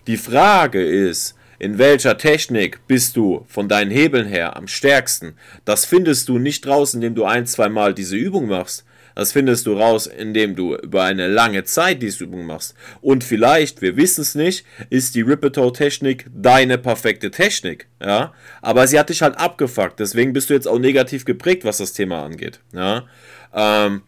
[0.09, 5.35] Die Frage ist, in welcher Technik bist du von deinen Hebeln her am stärksten?
[5.65, 8.85] Das findest du nicht raus, indem du ein, zwei Mal diese Übung machst.
[9.19, 12.77] Das findest du raus, indem du über eine lange Zeit diese Übung machst.
[13.01, 17.89] Und vielleicht, wir wissen es nicht, ist die Rippeto-Technik deine perfekte Technik.
[18.01, 18.33] Ja?
[18.63, 19.99] Aber sie hat dich halt abgefuckt.
[19.99, 22.61] Deswegen bist du jetzt auch negativ geprägt, was das Thema angeht.
[22.73, 23.07] Ja?
[23.53, 24.03] Ähm,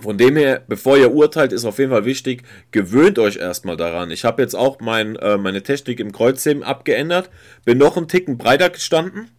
[0.00, 4.12] von dem her, bevor ihr urteilt, ist auf jeden Fall wichtig, gewöhnt euch erstmal daran.
[4.12, 7.28] Ich habe jetzt auch mein, äh, meine Technik im Kreuzheben abgeändert,
[7.64, 9.32] bin noch einen Ticken breiter gestanden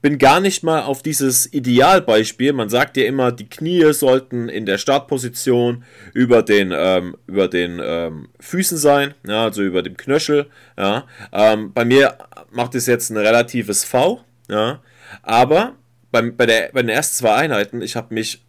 [0.00, 2.52] bin gar nicht mal auf dieses Idealbeispiel.
[2.52, 5.84] Man sagt ja immer, die Knie sollten in der Startposition
[6.14, 10.46] über den, ähm, über den ähm, Füßen sein, ja, also über dem Knöchel.
[10.76, 11.06] Ja.
[11.32, 12.16] Ähm, bei mir
[12.50, 14.80] macht es jetzt ein relatives V, ja,
[15.22, 15.74] aber
[16.10, 18.42] bei, bei, der, bei den ersten zwei Einheiten, ich habe mich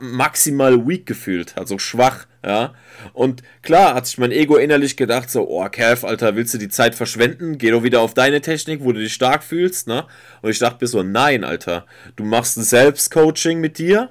[0.00, 2.74] maximal weak gefühlt, also schwach, ja.
[3.12, 6.68] Und klar hat sich mein Ego innerlich gedacht, so, oh, Kev, Alter, willst du die
[6.68, 7.58] Zeit verschwenden?
[7.58, 10.06] Geh doch wieder auf deine Technik, wo du dich stark fühlst, ne?
[10.40, 14.10] Und ich dachte mir so, nein, Alter, du machst ein Selbstcoaching mit dir,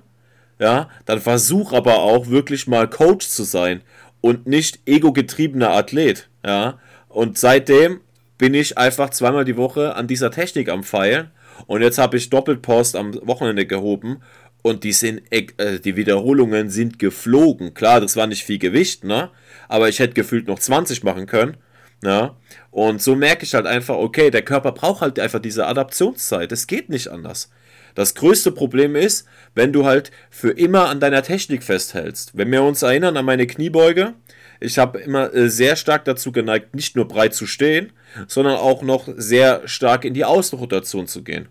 [0.60, 3.82] ja, dann versuch aber auch wirklich mal Coach zu sein
[4.22, 6.80] und nicht ego-getriebener Athlet, ja.
[7.08, 8.02] Und seitdem
[8.38, 11.32] bin ich einfach zweimal die Woche an dieser Technik am Feilen.
[11.68, 14.22] Und jetzt habe ich Doppelpost am Wochenende gehoben
[14.66, 17.76] und die sind äh, die Wiederholungen sind geflogen.
[17.76, 19.30] Klar, das war nicht viel Gewicht, ne?
[19.68, 21.58] Aber ich hätte gefühlt noch 20 machen können.
[22.02, 22.32] Ne?
[22.72, 26.52] Und so merke ich halt einfach, okay, der Körper braucht halt einfach diese Adaptionszeit.
[26.52, 27.52] Es geht nicht anders.
[27.94, 32.36] Das größte Problem ist, wenn du halt für immer an deiner Technik festhältst.
[32.36, 34.16] Wenn wir uns erinnern an meine Kniebeuge,
[34.60, 37.92] ich habe immer äh, sehr stark dazu geneigt, nicht nur breit zu stehen,
[38.28, 41.50] sondern auch noch sehr stark in die Außenrotation zu gehen.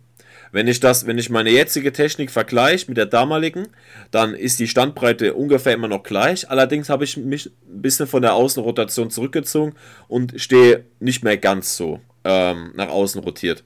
[0.54, 3.66] Wenn ich das, wenn ich meine jetzige Technik vergleiche mit der damaligen,
[4.12, 6.48] dann ist die Standbreite ungefähr immer noch gleich.
[6.48, 9.74] Allerdings habe ich mich ein bisschen von der Außenrotation zurückgezogen
[10.06, 13.64] und stehe nicht mehr ganz so ähm, nach außen rotiert.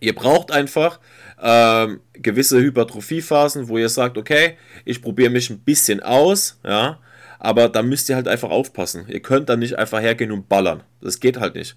[0.00, 1.00] Ihr braucht einfach
[1.38, 6.98] ähm, gewisse Hypertrophiephasen, wo ihr sagt, okay, ich probiere mich ein bisschen aus, ja,
[7.38, 9.04] aber da müsst ihr halt einfach aufpassen.
[9.08, 10.82] Ihr könnt dann nicht einfach hergehen und ballern.
[11.02, 11.76] Das geht halt nicht.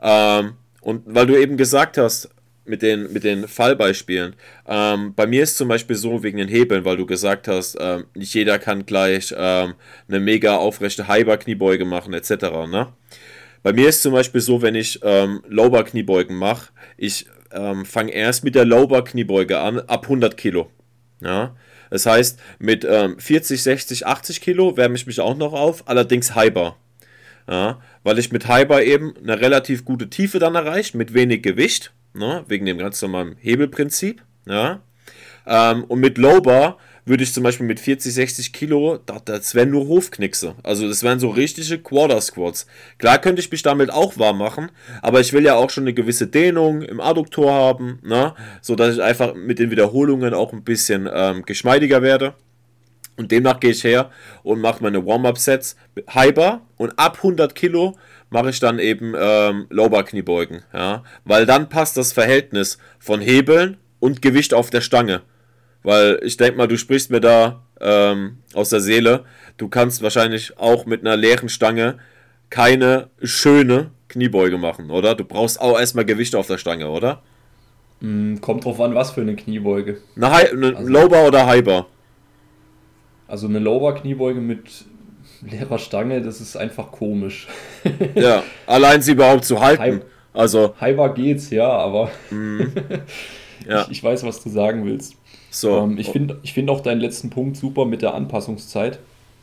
[0.00, 2.30] Ähm, und weil du eben gesagt hast,
[2.64, 4.34] mit den, mit den Fallbeispielen.
[4.66, 8.04] Ähm, bei mir ist zum Beispiel so wegen den Hebeln, weil du gesagt hast, ähm,
[8.14, 9.74] nicht jeder kann gleich ähm,
[10.08, 12.30] eine mega aufrechte Highbar-Kniebeuge machen, etc.
[12.68, 12.88] Ne?
[13.62, 18.44] Bei mir ist zum Beispiel so, wenn ich ähm, Lowbar-Kniebeugen mache, ich ähm, fange erst
[18.44, 20.70] mit der Lowbar-Kniebeuge an, ab 100 Kilo.
[21.20, 21.54] Ja?
[21.90, 26.34] Das heißt, mit ähm, 40, 60, 80 Kilo wärme ich mich auch noch auf, allerdings
[26.34, 26.76] Highbar.
[27.48, 27.80] Ja?
[28.02, 32.44] Weil ich mit Highbar eben eine relativ gute Tiefe dann erreiche, mit wenig Gewicht, ne?
[32.48, 34.22] wegen dem ganz normalen Hebelprinzip.
[34.46, 34.80] Ja?
[35.46, 39.88] Ähm, und mit Lowbar würde ich zum Beispiel mit 40, 60 Kilo, das wären nur
[39.88, 40.54] Hofknickse.
[40.62, 42.66] Also das wären so richtige Quarter Squats.
[42.98, 44.70] Klar könnte ich mich damit auch warm machen,
[45.02, 48.34] aber ich will ja auch schon eine gewisse Dehnung im Adduktor haben, ne?
[48.62, 52.34] so dass ich einfach mit den Wiederholungen auch ein bisschen ähm, geschmeidiger werde.
[53.16, 54.10] Und demnach gehe ich her
[54.42, 55.76] und mache meine Warm-Up-Sets
[56.08, 57.96] Hyper und ab 100 Kilo
[58.34, 60.62] mache ich dann eben ähm, Lowbar-Kniebeugen.
[60.74, 61.04] Ja?
[61.24, 65.22] Weil dann passt das Verhältnis von Hebeln und Gewicht auf der Stange.
[65.84, 69.24] Weil ich denke mal, du sprichst mir da ähm, aus der Seele.
[69.56, 71.98] Du kannst wahrscheinlich auch mit einer leeren Stange
[72.50, 75.14] keine schöne Kniebeuge machen, oder?
[75.14, 77.22] Du brauchst auch erstmal Gewicht auf der Stange, oder?
[78.00, 79.98] Mm, kommt drauf an, was für eine Kniebeuge.
[80.16, 81.86] Eine, eine also, Lowbar oder Highbar?
[83.28, 84.86] Also eine Lowbar-Kniebeuge mit
[85.44, 87.48] leerer Stange, das ist einfach komisch.
[88.14, 89.82] ja, allein sie überhaupt zu halten.
[89.82, 90.00] High,
[90.32, 92.60] also Highbar geht's, ja, aber mm,
[93.68, 93.82] ja.
[93.82, 95.16] ich, ich weiß, was du sagen willst.
[95.50, 95.78] So.
[95.78, 98.98] Ähm, ich finde ich find auch deinen letzten Punkt super mit der Anpassungszeit.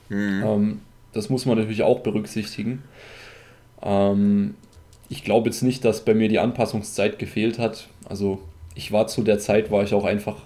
[0.10, 0.44] Mhm.
[0.46, 0.82] Ähm,
[1.14, 2.84] das muss man natürlich auch berücksichtigen.
[3.82, 4.56] Ähm,
[5.10, 7.88] ich glaube jetzt nicht, dass bei mir die Anpassungszeit gefehlt hat.
[8.08, 8.40] Also
[8.76, 10.38] ich war zu der Zeit, war ich auch einfach,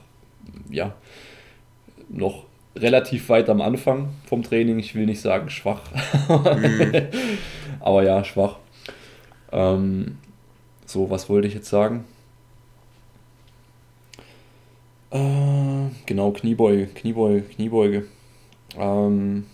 [0.70, 0.94] ja,
[2.10, 4.79] noch relativ weit am Anfang vom Training.
[4.79, 5.81] Ich will nicht sagen schwach,
[6.27, 6.93] mhm.
[7.79, 8.57] aber ja, schwach.
[9.51, 10.17] Ähm,
[10.85, 12.05] so, was wollte ich jetzt sagen?
[15.11, 18.05] Äh, genau, Kniebeuge, Kniebeuge, Kniebeuge.
[18.77, 19.45] Ähm,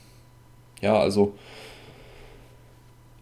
[0.82, 1.34] ja, also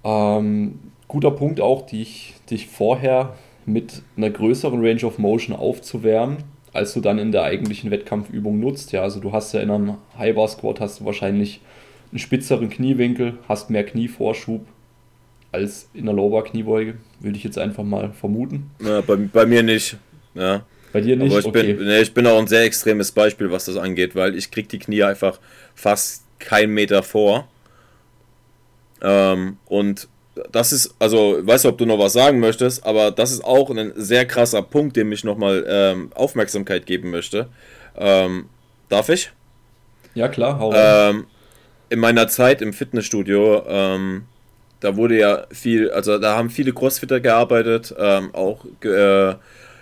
[0.03, 3.35] ähm, guter Punkt auch, dich, dich vorher
[3.65, 6.37] mit einer größeren Range of Motion aufzuwärmen,
[6.73, 8.91] als du dann in der eigentlichen Wettkampfübung nutzt.
[8.91, 11.61] Ja, also du hast ja in einem High Bar Squat hast du wahrscheinlich
[12.11, 14.65] einen spitzeren Kniewinkel, hast mehr Knievorschub
[15.51, 18.69] als in der Low Bar Kniebeuge, würde ich jetzt einfach mal vermuten.
[18.83, 19.97] Ja, bei, bei mir nicht.
[20.35, 20.63] Ja.
[20.93, 21.31] Bei dir nicht?
[21.31, 21.73] Aber ich, okay.
[21.73, 24.67] bin, nee, ich bin auch ein sehr extremes Beispiel, was das angeht, weil ich kriege
[24.67, 25.39] die Knie einfach
[25.75, 27.47] fast keinen Meter vor.
[29.01, 30.07] Ähm, und
[30.51, 33.69] das ist, also, weißt du, ob du noch was sagen möchtest, aber das ist auch
[33.69, 37.47] ein sehr krasser Punkt, dem ich nochmal ähm, Aufmerksamkeit geben möchte.
[37.97, 38.45] Ähm,
[38.89, 39.31] darf ich?
[40.15, 41.25] Ja, klar, hau ähm,
[41.89, 44.23] In meiner Zeit im Fitnessstudio, ähm,
[44.79, 49.35] da wurde ja viel, also da haben viele Crossfitter gearbeitet, ähm, auch äh,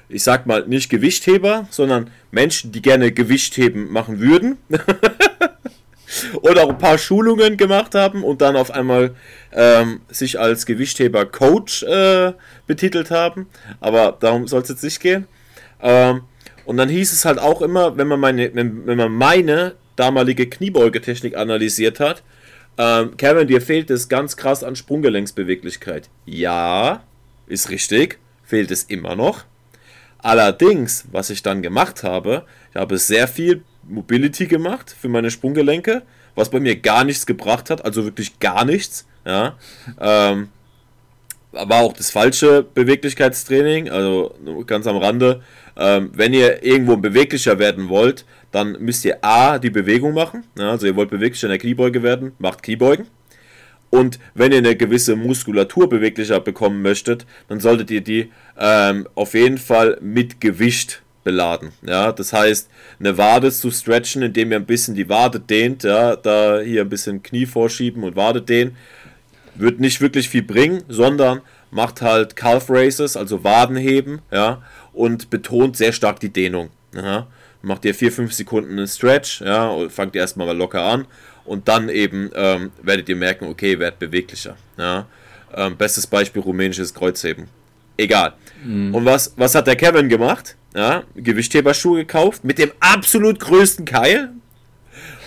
[0.10, 4.58] ich sag mal, nicht Gewichtheber, sondern Menschen, die gerne Gewichtheben machen würden.
[6.42, 9.16] Oder auch ein paar Schulungen gemacht haben und dann auf einmal
[9.58, 12.34] ähm, sich als Gewichtheber-Coach äh,
[12.68, 13.48] betitelt haben.
[13.82, 15.28] Aber darum soll es jetzt nicht gehen.
[15.82, 16.22] Ähm,
[16.66, 20.48] und dann hieß es halt auch immer, wenn man meine, wenn, wenn man meine damalige
[20.48, 22.22] Kniebeugetechnik analysiert hat,
[22.78, 26.10] ähm, Kevin, dir fehlt es ganz krass an Sprunggelenksbeweglichkeit.
[26.28, 27.04] Ja,
[27.48, 29.46] ist richtig, fehlt es immer noch.
[30.20, 36.04] Allerdings, was ich dann gemacht habe, ich habe sehr viel Mobility gemacht für meine Sprunggelenke,
[36.38, 39.06] was bei mir gar nichts gebracht hat, also wirklich gar nichts.
[39.26, 39.58] Ja.
[40.00, 40.50] Ähm,
[41.52, 45.42] war auch das falsche Beweglichkeitstraining, also ganz am Rande.
[45.76, 50.44] Ähm, wenn ihr irgendwo beweglicher werden wollt, dann müsst ihr A, die Bewegung machen.
[50.58, 53.08] Ja, also ihr wollt beweglicher in der Kniebeuge werden, macht Kniebeugen.
[53.90, 59.34] Und wenn ihr eine gewisse Muskulatur beweglicher bekommen möchtet, dann solltet ihr die ähm, auf
[59.34, 61.74] jeden Fall mit Gewicht beladen.
[61.86, 62.70] Ja, das heißt,
[63.02, 66.90] eine Wade zu stretchen, indem ihr ein bisschen die Wade dehnt, ja, da hier ein
[66.90, 68.78] bisschen Knie vorschieben und Wade dehnen,
[69.56, 74.62] wird nicht wirklich viel bringen, sondern macht halt Calf Races, also Wadenheben, ja,
[74.94, 76.70] und betont sehr stark die Dehnung.
[76.96, 77.28] Ja.
[77.62, 81.08] Macht ihr 4-5 Sekunden einen Stretch, ja, und fangt ihr erstmal locker an
[81.44, 84.56] und dann eben ähm, werdet ihr merken, okay, ihr werdet beweglicher.
[84.78, 85.08] Ja?
[85.54, 87.48] Ähm, bestes Beispiel rumänisches Kreuzheben.
[87.98, 88.34] Egal.
[88.64, 88.96] Mhm.
[88.96, 90.57] Und was, was hat der Kevin gemacht?
[90.78, 94.30] Ja, Gewichtheberschuhe gekauft mit dem absolut größten Keil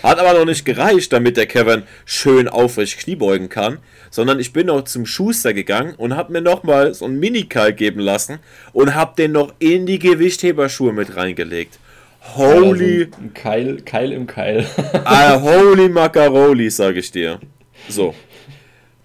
[0.01, 3.79] Hat aber noch nicht gereicht, damit der Kevin schön aufrecht Kniebeugen kann,
[4.09, 7.99] sondern ich bin noch zum Schuster gegangen und habe mir nochmal so einen Minikal geben
[7.99, 8.39] lassen
[8.71, 11.79] und habe den noch in die Gewichtheberschuhe mit reingelegt.
[12.37, 13.09] Holy.
[13.11, 14.65] Also ein Keil, Keil im Keil.
[15.03, 17.41] ah, holy Macaroli, sage ich dir.
[17.89, 18.15] So.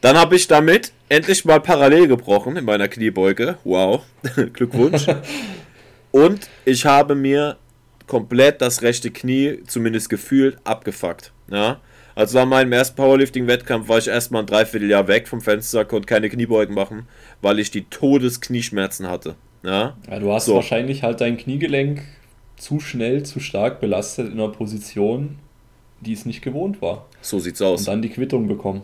[0.00, 3.58] Dann habe ich damit endlich mal parallel gebrochen in meiner Kniebeuge.
[3.64, 4.04] Wow.
[4.52, 5.06] Glückwunsch.
[6.16, 7.58] Und ich habe mir
[8.06, 11.30] komplett das rechte Knie, zumindest gefühlt, abgefuckt.
[11.50, 11.82] Ja.
[12.14, 16.30] Also nach meinem ersten Powerlifting-Wettkampf war ich erstmal ein Dreivierteljahr weg vom Fenster, konnte keine
[16.30, 17.06] Kniebeugen machen,
[17.42, 19.34] weil ich die Todesknieschmerzen hatte.
[19.62, 20.54] Ja, ja du hast so.
[20.54, 22.00] wahrscheinlich halt dein Kniegelenk
[22.56, 25.38] zu schnell, zu stark belastet in einer Position,
[26.00, 27.04] die es nicht gewohnt war.
[27.20, 27.80] So sieht's aus.
[27.80, 28.80] Und dann die Quittung bekommen.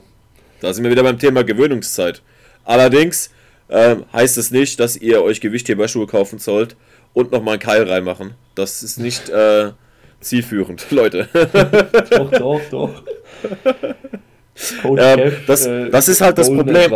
[0.61, 2.21] Da sind wir wieder beim Thema Gewöhnungszeit.
[2.67, 3.31] Allerdings
[3.69, 6.77] äh, heißt es nicht, dass ihr euch Gewichtheberschuhe kaufen sollt
[7.15, 8.35] und nochmal einen Keil reinmachen.
[8.55, 9.73] Das ist nicht äh,
[10.21, 11.29] zielführend, Leute.
[12.11, 13.03] doch, doch, doch.
[14.97, 16.91] Ja, das, äh, das ist halt das Problem.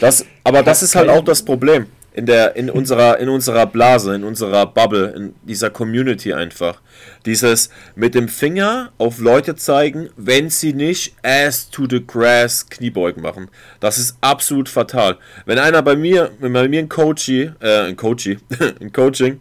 [0.00, 4.14] Das, aber das ist halt auch das Problem in der in unserer in unserer Blase,
[4.14, 6.80] in unserer Bubble, in dieser Community einfach.
[7.26, 13.22] Dieses mit dem Finger auf Leute zeigen, wenn sie nicht ass to the grass Kniebeugen
[13.22, 13.48] machen.
[13.80, 15.18] Das ist absolut fatal.
[15.44, 18.38] Wenn einer bei mir, wenn bei mir ein Coachy, äh, ein Coachy,
[18.80, 19.40] ein Coaching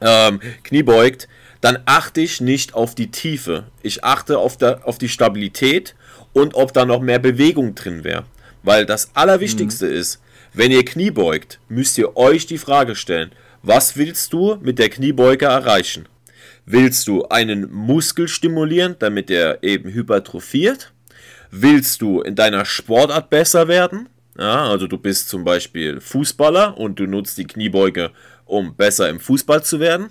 [0.00, 1.28] ähm, Knie beugt,
[1.60, 3.64] dann achte ich nicht auf die Tiefe.
[3.82, 5.94] Ich achte auf, der, auf die Stabilität
[6.32, 8.24] und ob da noch mehr Bewegung drin wäre.
[8.62, 9.92] Weil das Allerwichtigste mhm.
[9.92, 10.20] ist,
[10.56, 13.30] wenn ihr Knie beugt, müsst ihr euch die Frage stellen,
[13.62, 16.08] was willst du mit der Kniebeuge erreichen?
[16.64, 20.94] Willst du einen Muskel stimulieren, damit er eben hypertrophiert?
[21.50, 24.08] Willst du in deiner Sportart besser werden?
[24.38, 28.12] Ja, also du bist zum Beispiel Fußballer und du nutzt die Kniebeuge,
[28.46, 30.08] um besser im Fußball zu werden.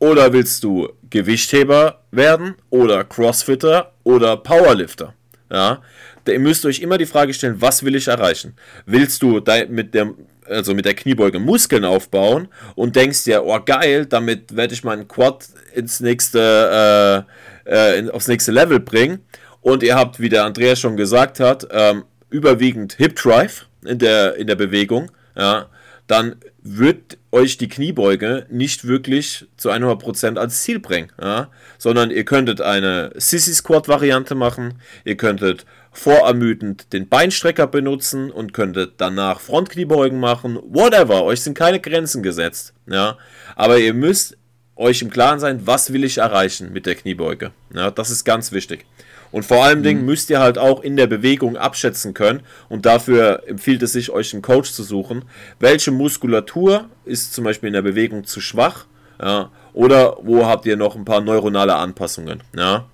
[0.00, 5.14] Oder willst du Gewichtheber werden oder Crossfitter oder Powerlifter?
[5.50, 5.82] Ja,
[6.26, 8.54] ihr müsst euch immer die Frage stellen, was will ich erreichen?
[8.84, 10.14] Willst du mit der,
[10.48, 15.06] also mit der Kniebeuge Muskeln aufbauen und denkst dir, oh geil, damit werde ich meinen
[15.06, 17.24] Quad ins nächste,
[17.66, 19.20] äh, äh, aufs nächste Level bringen.
[19.60, 24.36] Und ihr habt, wie der Andreas schon gesagt hat, ähm, überwiegend Hip Drive in der,
[24.36, 25.66] in der Bewegung, ja,
[26.06, 26.36] dann
[26.68, 31.48] wird euch die Kniebeuge nicht wirklich zu 100% als Ziel bringen, ja?
[31.78, 38.52] sondern ihr könntet eine Sissy Squat Variante machen, ihr könntet vorermüdend den Beinstrecker benutzen und
[38.52, 43.16] könntet danach Frontkniebeugen machen, whatever, euch sind keine Grenzen gesetzt, ja,
[43.54, 44.36] aber ihr müsst
[44.74, 48.52] euch im Klaren sein, was will ich erreichen mit der Kniebeuge, ja, das ist ganz
[48.52, 48.84] wichtig.
[49.32, 50.06] Und vor allem Dingen mhm.
[50.06, 52.42] müsst ihr halt auch in der Bewegung abschätzen können.
[52.68, 55.24] Und dafür empfiehlt es sich, euch einen Coach zu suchen.
[55.58, 58.86] Welche Muskulatur ist zum Beispiel in der Bewegung zu schwach?
[59.20, 62.42] Ja, oder wo habt ihr noch ein paar neuronale Anpassungen?
[62.54, 62.86] Ja,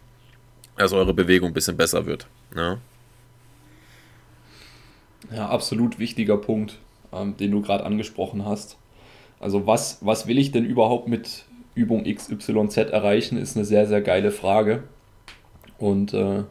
[0.76, 2.26] dass eure Bewegung ein bisschen besser wird.
[2.56, 2.78] Ja,
[5.34, 6.78] ja absolut wichtiger Punkt,
[7.12, 8.76] ähm, den du gerade angesprochen hast.
[9.40, 14.02] Also was, was will ich denn überhaupt mit Übung XYZ erreichen, ist eine sehr, sehr
[14.02, 14.84] geile Frage.
[15.82, 16.44] Und äh,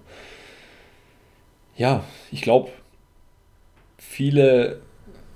[1.78, 2.04] ja,
[2.34, 2.70] ich glaube,
[3.98, 4.82] viele,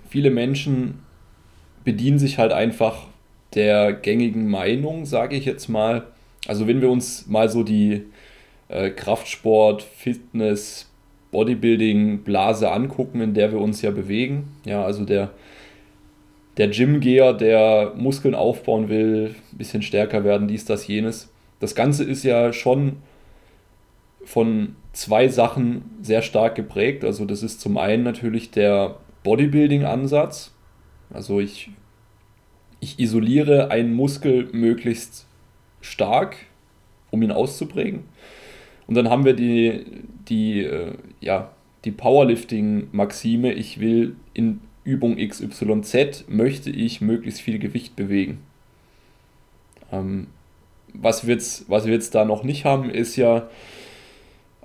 [0.09, 0.99] viele Menschen
[1.85, 3.07] bedienen sich halt einfach
[3.53, 6.07] der gängigen Meinung, sage ich jetzt mal.
[6.45, 8.03] Also wenn wir uns mal so die
[8.67, 10.91] äh, Kraftsport, Fitness,
[11.31, 14.57] Bodybuilding-Blase angucken, in der wir uns ja bewegen.
[14.65, 15.31] Ja, also der,
[16.57, 21.31] der Gymgeher, der Muskeln aufbauen will, ein bisschen stärker werden, dies, das, jenes.
[21.61, 22.97] Das Ganze ist ja schon
[24.25, 27.05] von zwei Sachen sehr stark geprägt.
[27.05, 30.53] Also das ist zum einen natürlich der Bodybuilding-Ansatz.
[31.13, 31.69] Also ich,
[32.79, 35.25] ich isoliere einen Muskel möglichst
[35.81, 36.37] stark,
[37.11, 38.03] um ihn auszuprägen.
[38.87, 39.85] Und dann haben wir die,
[40.27, 41.51] die, äh, ja,
[41.85, 48.39] die Powerlifting-Maxime, ich will in Übung XYZ, möchte ich möglichst viel Gewicht bewegen.
[49.91, 50.27] Ähm,
[50.93, 53.49] was wir jetzt, was wir jetzt da noch nicht haben, ist ja,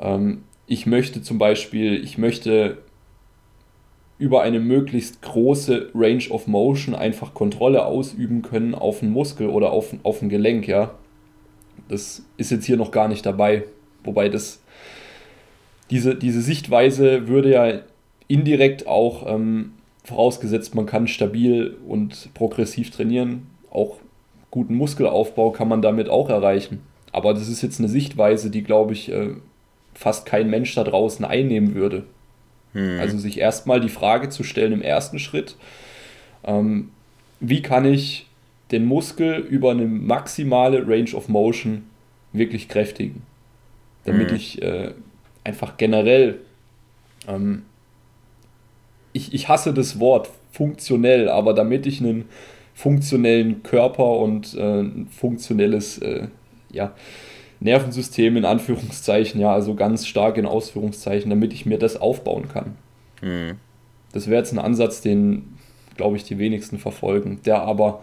[0.00, 2.78] ähm, ich möchte zum Beispiel, ich möchte
[4.18, 9.72] über eine möglichst große Range of Motion einfach Kontrolle ausüben können auf einen Muskel oder
[9.72, 10.94] auf, auf ein Gelenk, ja.
[11.88, 13.64] Das ist jetzt hier noch gar nicht dabei.
[14.04, 14.60] Wobei das,
[15.90, 17.80] diese, diese Sichtweise würde ja
[18.28, 19.72] indirekt auch, ähm,
[20.04, 23.96] vorausgesetzt man kann stabil und progressiv trainieren, auch
[24.50, 26.82] guten Muskelaufbau kann man damit auch erreichen.
[27.12, 29.34] Aber das ist jetzt eine Sichtweise, die, glaube ich, äh,
[29.94, 32.04] fast kein Mensch da draußen einnehmen würde.
[32.72, 33.00] Hm.
[33.00, 35.56] Also sich erstmal die Frage zu stellen im ersten Schritt,
[36.44, 36.90] ähm,
[37.40, 38.26] wie kann ich
[38.70, 41.86] den Muskel über eine maximale Range of Motion
[42.32, 43.22] wirklich kräftigen.
[44.04, 44.36] Damit mhm.
[44.36, 44.92] ich äh,
[45.44, 46.38] einfach generell,
[47.26, 47.62] ähm,
[49.12, 52.26] ich, ich hasse das Wort funktionell, aber damit ich einen
[52.74, 56.28] funktionellen Körper und äh, ein funktionelles äh,
[56.70, 56.94] ja,
[57.60, 62.76] Nervensystem in Anführungszeichen, ja, also ganz stark in Ausführungszeichen, damit ich mir das aufbauen kann.
[63.20, 63.56] Mhm.
[64.12, 65.58] Das wäre jetzt ein Ansatz, den,
[65.96, 68.02] glaube ich, die wenigsten verfolgen, der aber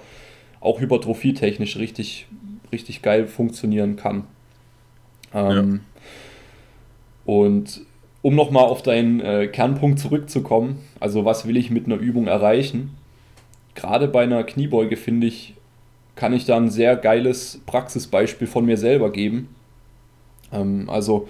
[0.59, 2.27] auch hypertrophietechnisch richtig,
[2.71, 4.23] richtig geil funktionieren kann.
[5.33, 7.33] Ähm, ja.
[7.33, 7.81] Und
[8.21, 12.95] um nochmal auf deinen äh, Kernpunkt zurückzukommen, also was will ich mit einer Übung erreichen?
[13.75, 15.55] Gerade bei einer Kniebeuge finde ich,
[16.17, 19.55] kann ich da ein sehr geiles Praxisbeispiel von mir selber geben.
[20.51, 21.29] Ähm, also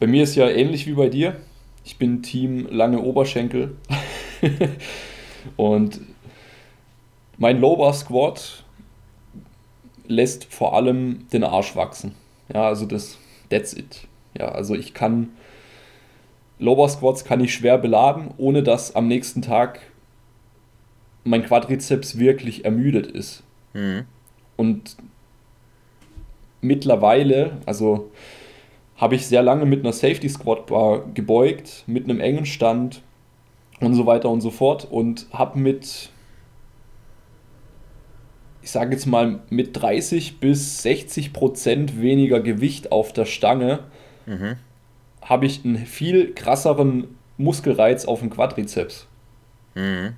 [0.00, 1.36] bei mir ist ja ähnlich wie bei dir.
[1.84, 3.76] Ich bin Team lange Oberschenkel.
[5.56, 6.00] und
[7.38, 8.64] mein Lower Squat
[10.08, 12.14] lässt vor allem den Arsch wachsen.
[12.52, 13.18] Ja, also das,
[13.50, 14.08] that's it.
[14.36, 15.30] Ja, also ich kann
[16.58, 19.80] Lower Squats kann ich schwer beladen, ohne dass am nächsten Tag
[21.24, 23.42] mein Quadrizeps wirklich ermüdet ist.
[23.76, 24.06] Mhm.
[24.56, 24.96] Und
[26.62, 28.10] mittlerweile, also
[28.96, 33.02] habe ich sehr lange mit einer Safety Squat Bar gebeugt, mit einem engen Stand
[33.80, 36.08] und so weiter und so fort und habe mit,
[38.62, 43.80] ich sage jetzt mal, mit 30 bis 60 Prozent weniger Gewicht auf der Stange
[44.24, 44.56] mhm.
[45.20, 49.06] habe ich einen viel krasseren Muskelreiz auf dem Quadrizeps.
[49.74, 50.14] Mhm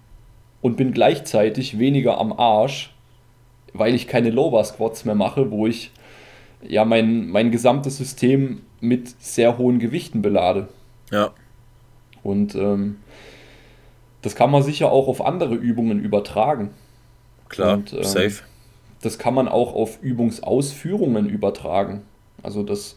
[0.60, 2.94] und bin gleichzeitig weniger am Arsch,
[3.78, 5.92] weil ich keine Lower Squats mehr mache, wo ich
[6.62, 10.68] ja mein, mein gesamtes System mit sehr hohen Gewichten belade.
[11.10, 11.30] Ja.
[12.22, 12.96] Und ähm,
[14.22, 16.70] das kann man sicher auch auf andere Übungen übertragen.
[17.48, 18.42] Klar, und, ähm, safe.
[19.00, 22.02] Das kann man auch auf Übungsausführungen übertragen.
[22.42, 22.96] Also das,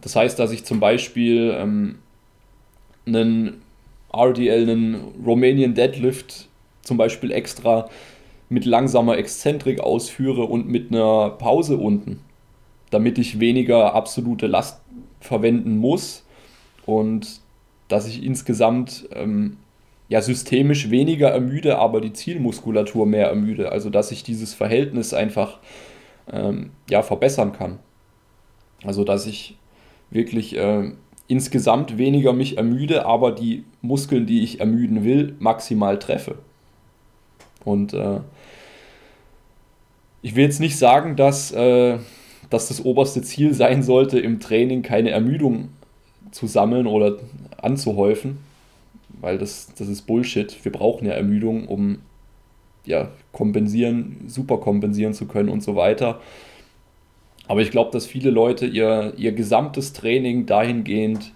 [0.00, 1.98] das heißt, dass ich zum Beispiel ähm,
[3.06, 3.62] einen
[4.12, 6.48] RDL, einen Romanian Deadlift
[6.82, 7.88] zum Beispiel extra
[8.48, 12.20] mit langsamer Exzentrik ausführe und mit einer Pause unten,
[12.90, 14.80] damit ich weniger absolute Last
[15.20, 16.24] verwenden muss
[16.84, 17.40] und
[17.88, 19.56] dass ich insgesamt ähm,
[20.08, 23.72] ja systemisch weniger ermüde, aber die Zielmuskulatur mehr ermüde.
[23.72, 25.58] Also dass ich dieses Verhältnis einfach
[26.32, 27.78] ähm, ja, verbessern kann.
[28.84, 29.56] Also dass ich
[30.10, 30.92] wirklich äh,
[31.28, 36.36] insgesamt weniger mich ermüde, aber die Muskeln, die ich ermüden will, maximal treffe.
[37.64, 38.20] Und äh,
[40.26, 41.98] ich will jetzt nicht sagen, dass, äh,
[42.50, 45.68] dass das oberste Ziel sein sollte, im Training keine Ermüdung
[46.32, 47.18] zu sammeln oder
[47.62, 48.38] anzuhäufen,
[49.20, 50.64] weil das, das ist Bullshit.
[50.64, 52.00] Wir brauchen ja Ermüdung, um
[52.84, 56.20] ja, kompensieren, super kompensieren zu können und so weiter.
[57.46, 61.30] Aber ich glaube, dass viele Leute ihr, ihr gesamtes Training dahingehend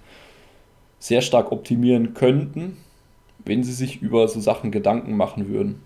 [0.98, 2.76] sehr stark optimieren könnten,
[3.44, 5.80] wenn sie sich über so Sachen Gedanken machen würden.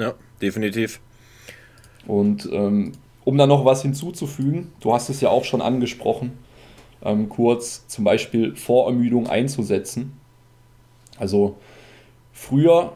[0.00, 0.98] Ja, definitiv.
[2.06, 2.92] Und ähm,
[3.24, 6.38] um da noch was hinzuzufügen, du hast es ja auch schon angesprochen,
[7.04, 10.14] ähm, kurz zum Beispiel Vorermüdung einzusetzen.
[11.18, 11.56] Also
[12.32, 12.94] früher,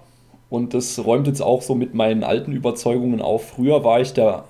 [0.48, 4.44] und das räumt jetzt auch so mit meinen alten Überzeugungen auf, früher war ich der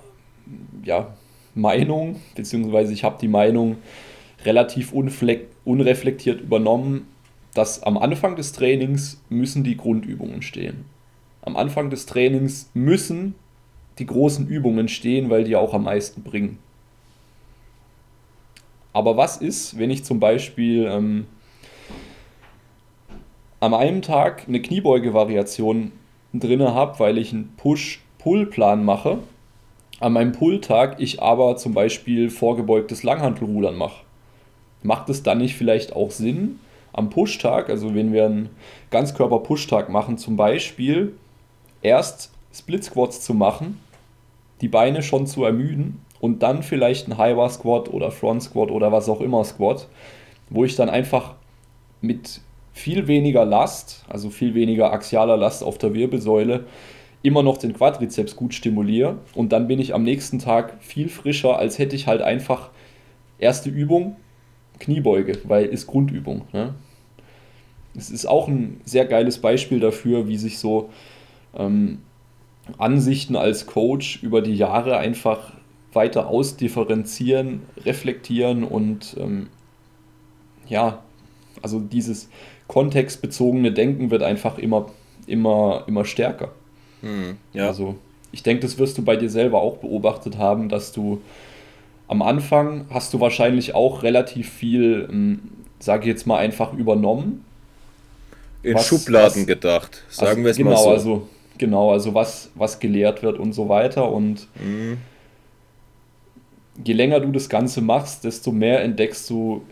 [0.85, 1.13] ja,
[1.55, 3.75] Meinung, beziehungsweise ich habe die Meinung
[4.45, 7.07] relativ unreflektiert übernommen,
[7.53, 10.85] dass am Anfang des Trainings müssen die Grundübungen stehen
[11.45, 13.35] am Anfang des Trainings müssen
[13.99, 16.57] die großen Übungen stehen, weil die auch am meisten bringen.
[18.91, 21.27] Aber was ist, wenn ich zum Beispiel ähm,
[23.59, 25.91] an einem Tag eine Kniebeuge-Variation
[26.33, 29.19] drin habe, weil ich einen Push-Pull-Plan mache,
[29.99, 34.03] an meinem Pull-Tag ich aber zum Beispiel vorgebeugtes Langhantelrudern mache?
[34.83, 36.59] Macht es dann nicht vielleicht auch Sinn,
[36.93, 38.49] am Push-Tag, also wenn wir einen
[38.91, 41.13] Ganzkörper-Push-Tag machen, zum Beispiel
[41.85, 43.79] erst Split Squats zu machen,
[44.61, 48.71] die Beine schon zu ermüden und dann vielleicht ein High Bar Squat oder Front Squat
[48.71, 49.87] oder was auch immer Squat,
[50.49, 51.35] wo ich dann einfach
[52.01, 52.41] mit
[52.73, 56.65] viel weniger Last, also viel weniger axialer Last auf der Wirbelsäule,
[57.21, 61.57] immer noch den Quadrizeps gut stimuliere und dann bin ich am nächsten Tag viel frischer,
[61.57, 62.69] als hätte ich halt einfach
[63.39, 64.15] erste Übung,
[64.79, 66.41] Kniebeuge, weil ist Grundübung.
[66.51, 66.73] Ne?
[67.95, 70.89] Es ist auch ein sehr geiles Beispiel dafür, wie sich so
[71.55, 71.99] ähm,
[72.77, 75.53] Ansichten als Coach über die Jahre einfach
[75.93, 79.47] weiter ausdifferenzieren, reflektieren und ähm,
[80.67, 81.03] ja,
[81.61, 82.29] also dieses
[82.67, 84.91] kontextbezogene Denken wird einfach immer,
[85.27, 86.51] immer, immer stärker.
[87.01, 87.67] Hm, ja.
[87.67, 87.95] Also
[88.31, 91.21] ich denke, das wirst du bei dir selber auch beobachtet haben, dass du
[92.07, 95.39] am Anfang hast du wahrscheinlich auch relativ viel, ähm,
[95.79, 97.45] sage ich jetzt mal, einfach übernommen.
[98.61, 100.89] In was, Schubladen was, gedacht, sagen also, wir es genau, mal so.
[100.89, 101.27] Also,
[101.57, 104.11] genau, also was, was gelehrt wird und so weiter.
[104.11, 104.97] Und mhm.
[106.83, 109.63] je länger du das Ganze machst, desto mehr entdeckst du,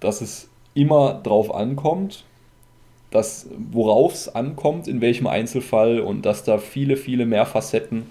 [0.00, 2.24] dass es immer drauf ankommt,
[3.10, 8.06] dass worauf es ankommt, in welchem Einzelfall und dass da viele, viele mehr Facetten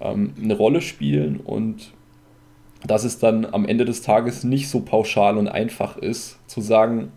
[0.00, 1.92] ähm, eine Rolle spielen und
[2.84, 7.12] dass es dann am Ende des Tages nicht so pauschal und einfach ist, zu sagen,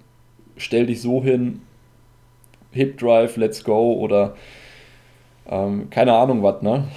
[0.58, 1.62] stell dich so hin,
[2.72, 4.36] Hip Drive, let's go oder
[5.50, 6.88] ähm, keine Ahnung was, ne?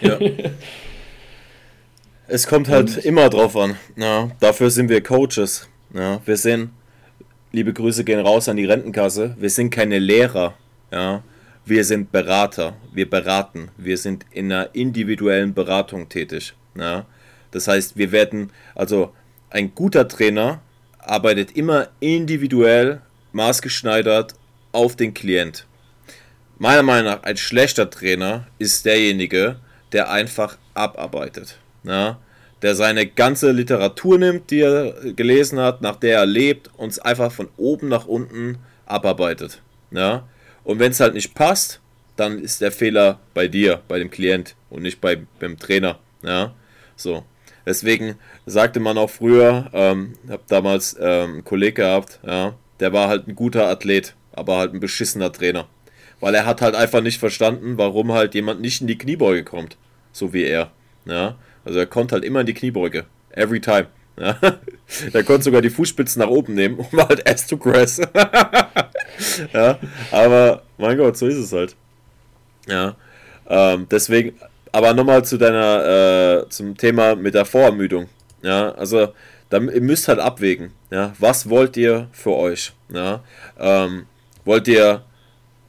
[0.00, 0.18] Ja.
[2.28, 3.76] es kommt halt und, immer drauf an.
[3.96, 5.68] Ja, dafür sind wir Coaches.
[5.94, 6.70] Ja, wir sind,
[7.52, 10.54] liebe Grüße gehen raus an die Rentenkasse, wir sind keine Lehrer.
[10.90, 11.22] Ja,
[11.68, 12.76] wir sind Berater.
[12.94, 13.68] Wir beraten.
[13.76, 16.54] Wir sind in einer individuellen Beratung tätig.
[16.74, 17.04] Ja.
[17.50, 19.12] Das heißt, wir werden, also
[19.50, 20.62] ein guter Trainer
[20.98, 23.02] arbeitet immer individuell,
[23.32, 24.34] maßgeschneidert
[24.72, 25.66] auf den Klient.
[26.58, 29.60] Meiner Meinung nach, ein schlechter Trainer ist derjenige,
[29.92, 31.58] der einfach abarbeitet.
[31.84, 32.18] Ja?
[32.62, 36.98] Der seine ganze Literatur nimmt, die er gelesen hat, nach der er lebt, und es
[36.98, 39.62] einfach von oben nach unten abarbeitet.
[39.92, 40.26] Ja?
[40.64, 41.80] Und wenn es halt nicht passt,
[42.16, 46.00] dann ist der Fehler bei dir, bei dem Klient und nicht bei, beim Trainer.
[46.22, 46.54] Ja?
[46.96, 47.24] So.
[47.64, 53.08] Deswegen sagte man auch früher, ähm, habe damals ähm, einen Kollegen gehabt, ja, der war
[53.08, 55.68] halt ein guter Athlet, aber halt ein beschissener Trainer.
[56.20, 59.76] Weil er hat halt einfach nicht verstanden, warum halt jemand nicht in die Kniebeuge kommt,
[60.12, 60.70] so wie er.
[61.04, 63.04] Ja, also er konnte halt immer in die Kniebeuge.
[63.30, 63.86] Every time.
[64.18, 64.36] Ja.
[65.12, 68.00] Er konnte sogar die Fußspitzen nach oben nehmen, um halt ass to grass.
[69.52, 69.78] ja,
[70.10, 71.76] aber mein Gott, so ist es halt.
[72.66, 72.96] Ja,
[73.48, 74.38] ähm, deswegen,
[74.72, 78.08] aber nochmal zu deiner, äh, zum Thema mit der Vorermüdung.
[78.42, 79.08] Ja, also
[79.50, 80.72] dann, ihr müsst halt abwägen.
[80.90, 82.72] Ja, was wollt ihr für euch?
[82.88, 83.22] Ja,
[83.58, 84.06] ähm,
[84.44, 85.02] wollt ihr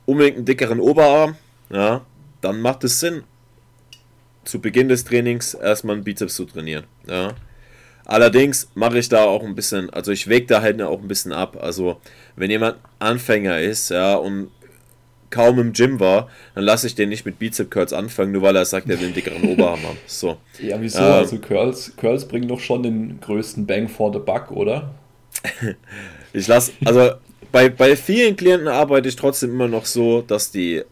[0.10, 1.36] unbedingt einen dickeren Oberarm?
[1.70, 2.06] Ja,
[2.42, 3.24] dann macht es Sinn,
[4.44, 6.86] zu Beginn des Trainings erstmal einen Bizeps zu trainieren.
[7.08, 7.34] Ja.
[8.06, 11.32] Allerdings mache ich da auch ein bisschen, also ich wege da halt auch ein bisschen
[11.32, 11.58] ab.
[11.62, 12.02] Also
[12.36, 14.50] wenn jemand Anfänger ist, ja, und
[15.30, 18.56] kaum im Gym war, dann lasse ich den nicht mit Bizep Curls anfangen, nur weil
[18.56, 19.98] er sagt, er will einen dickeren Oberarm haben.
[20.08, 20.38] So.
[20.60, 21.00] Ja, wieso?
[21.00, 24.96] Ähm, also Curls, Curls bringen doch schon den größten Bang for the Buck, oder?
[26.34, 27.12] ich lasse, also
[27.52, 30.84] bei, bei vielen Klienten arbeite ich trotzdem immer noch so, dass die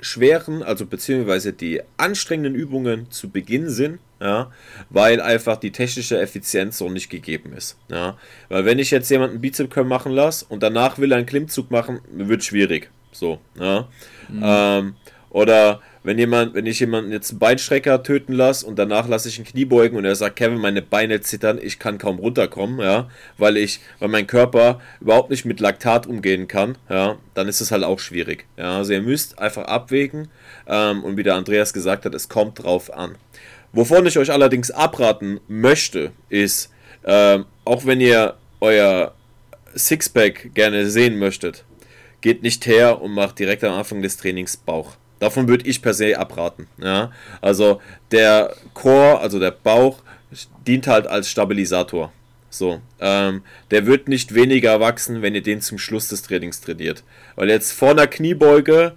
[0.00, 4.50] schweren, also beziehungsweise die anstrengenden Übungen zu Beginn sind, ja,
[4.90, 7.78] weil einfach die technische Effizienz so nicht gegeben ist.
[7.88, 8.18] Ja.
[8.48, 11.70] Weil wenn ich jetzt jemanden Bizep Curl machen lasse und danach will er einen Klimmzug
[11.70, 12.90] machen, wird schwierig.
[13.12, 13.88] So, ja.
[14.28, 14.42] Mhm.
[14.42, 14.96] Ähm,
[15.34, 19.36] oder wenn jemand, wenn ich jemanden jetzt einen Beinstrecker töten lasse und danach lasse ich
[19.36, 23.56] einen Kniebeugen und er sagt, Kevin, meine Beine zittern, ich kann kaum runterkommen, ja, weil
[23.56, 27.82] ich, weil mein Körper überhaupt nicht mit Laktat umgehen kann, ja, dann ist es halt
[27.82, 28.46] auch schwierig.
[28.56, 30.28] Ja, also ihr müsst einfach abwägen
[30.68, 33.16] ähm, und wie der Andreas gesagt hat, es kommt drauf an.
[33.72, 36.70] Wovon ich euch allerdings abraten möchte, ist,
[37.04, 39.12] ähm, auch wenn ihr euer
[39.74, 41.64] Sixpack gerne sehen möchtet,
[42.20, 44.96] geht nicht her und macht direkt am Anfang des Trainings Bauch.
[45.24, 46.66] Davon würde ich per se abraten.
[46.76, 47.10] Ja?
[47.40, 50.02] Also der Core, also der Bauch,
[50.66, 52.12] dient halt als Stabilisator.
[52.50, 57.04] So, ähm, der wird nicht weniger wachsen, wenn ihr den zum Schluss des Trainings trainiert.
[57.36, 58.92] Weil jetzt vor einer Kniebeuge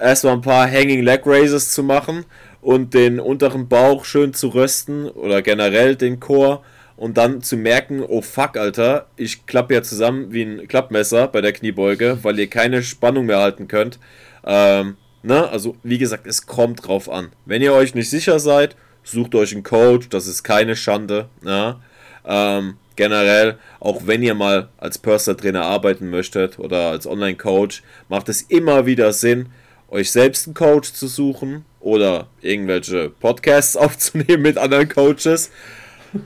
[0.00, 2.24] erstmal ein paar Hanging Leg Raises zu machen
[2.60, 6.62] und den unteren Bauch schön zu rösten oder generell den Core
[6.96, 11.40] und dann zu merken, oh fuck, Alter, ich klappe ja zusammen wie ein Klappmesser bei
[11.40, 14.00] der Kniebeuge, weil ihr keine Spannung mehr halten könnt.
[14.44, 15.48] Ähm, ne?
[15.48, 17.30] Also, wie gesagt, es kommt drauf an.
[17.44, 21.28] Wenn ihr euch nicht sicher seid, sucht euch einen Coach, das ist keine Schande.
[21.42, 21.76] Ne?
[22.24, 28.28] Ähm, generell, auch wenn ihr mal als Personal Trainer arbeiten möchtet oder als Online-Coach, macht
[28.28, 29.46] es immer wieder Sinn,
[29.90, 35.50] euch selbst einen Coach zu suchen oder irgendwelche Podcasts aufzunehmen mit anderen Coaches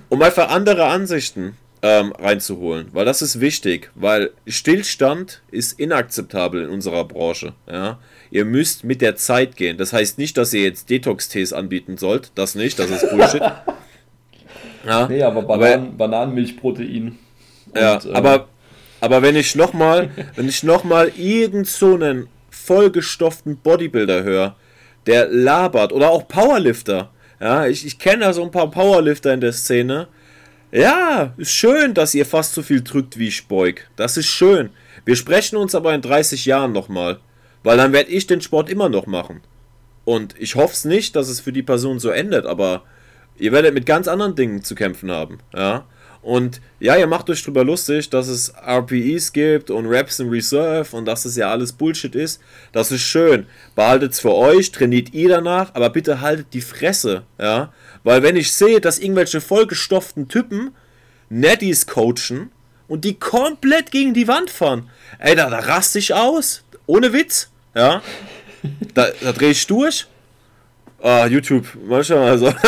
[0.09, 6.71] um einfach andere Ansichten ähm, reinzuholen, weil das ist wichtig, weil Stillstand ist inakzeptabel in
[6.71, 7.55] unserer Branche.
[7.69, 7.99] Ja?
[8.31, 9.77] Ihr müsst mit der Zeit gehen.
[9.77, 13.43] Das heißt nicht, dass ihr jetzt Detox-Tees anbieten sollt, das nicht, das ist Bullshit.
[14.87, 17.19] ja, nee, aber Bananen, aber, Bananenmilchprotein.
[17.75, 18.49] ja, äh, aber,
[19.01, 24.57] aber wenn ich nochmal, wenn ich nochmal irgend so einen vollgestopften Bodybuilder höre,
[25.07, 27.11] der labert oder auch Powerlifter,
[27.41, 30.07] ja, ich, ich kenne da so ein paar Powerlifter in der Szene.
[30.73, 33.87] Ja, ist schön, dass ihr fast so viel drückt wie ich beug.
[33.97, 34.71] Das ist schön.
[35.05, 37.21] Wir sprechen uns aber in 30 Jahren nochmal.
[37.63, 39.43] Weil dann werde ich den Sport immer noch machen.
[40.07, 42.83] Und ich hoffe es nicht, dass es für die Person so endet, aber
[43.37, 45.39] ihr werdet mit ganz anderen Dingen zu kämpfen haben.
[45.55, 45.85] Ja.
[46.23, 50.97] Und ja, ihr macht euch drüber lustig, dass es RPEs gibt und Raps in Reserve
[50.97, 52.41] und dass es ja alles Bullshit ist.
[52.73, 53.47] Das ist schön.
[53.75, 57.73] Behaltet es für euch, trainiert ihr danach, aber bitte haltet die Fresse, ja.
[58.05, 60.73] Weil wenn ich sehe, dass irgendwelche vollgestopften Typen
[61.29, 62.51] Netties coachen
[62.89, 66.65] und die komplett gegen die Wand fahren, ey, da, da raste ich aus.
[66.87, 68.03] Ohne Witz, ja.
[68.95, 70.07] Da, da drehe ich durch.
[71.01, 72.53] Ah, YouTube, manchmal also.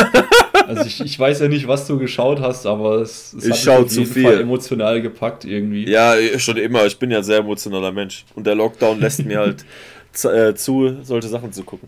[0.67, 3.81] Also ich, ich weiß ja nicht, was du geschaut hast, aber es, es ich hat
[3.81, 4.23] mich zu jeden viel.
[4.23, 5.87] Fall emotional gepackt irgendwie.
[5.87, 6.85] Ja, schon immer.
[6.85, 8.25] Ich bin ja ein sehr emotionaler Mensch.
[8.33, 9.63] Und der Lockdown lässt mir halt
[10.11, 11.87] zu, äh, zu, solche Sachen zu gucken.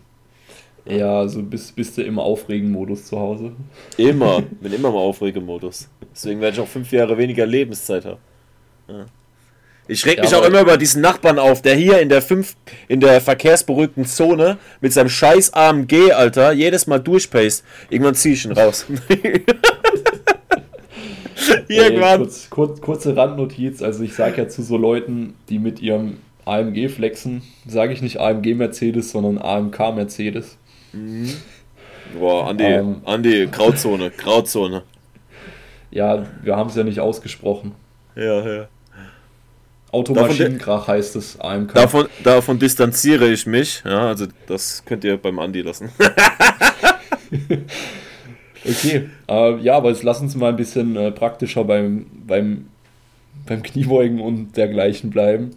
[0.88, 3.52] Ja, also bist, bist du im Aufregen-Modus zu Hause.
[3.96, 4.42] Immer.
[4.60, 5.88] Bin immer im Aufregemodus.
[6.14, 8.20] Deswegen werde ich auch fünf Jahre weniger Lebenszeit haben.
[8.88, 9.06] Ja.
[9.90, 12.56] Ich reg Ja, mich auch immer über diesen Nachbarn auf, der hier in der fünf,
[12.88, 17.64] in der verkehrsberuhigten Zone mit seinem scheiß AMG, Alter, jedes Mal durchpaced.
[17.88, 18.86] Irgendwann zieh ich ihn raus.
[21.68, 22.20] Ey, Irgendwann.
[22.20, 26.88] kurz, kurz, kurze Randnotiz, also ich sage ja zu so Leuten, die mit ihrem AMG
[26.88, 30.58] flexen, sage ich nicht AMG Mercedes, sondern AMK Mercedes.
[32.18, 33.02] Boah, Andi, Ähm.
[33.04, 34.82] Andi, Grauzone, Grauzone.
[35.90, 37.72] Ja, wir haben es ja nicht ausgesprochen.
[38.14, 38.68] Ja, ja.
[39.90, 41.72] Automaschinenkrach heißt es, AMK.
[41.74, 43.82] Davon, davon distanziere ich mich.
[43.86, 45.90] Ja, also das könnt ihr beim Andi lassen.
[48.64, 52.66] Okay, äh, ja, aber jetzt lass uns mal ein bisschen äh, praktischer beim, beim,
[53.46, 55.52] beim Kniebeugen und dergleichen bleiben.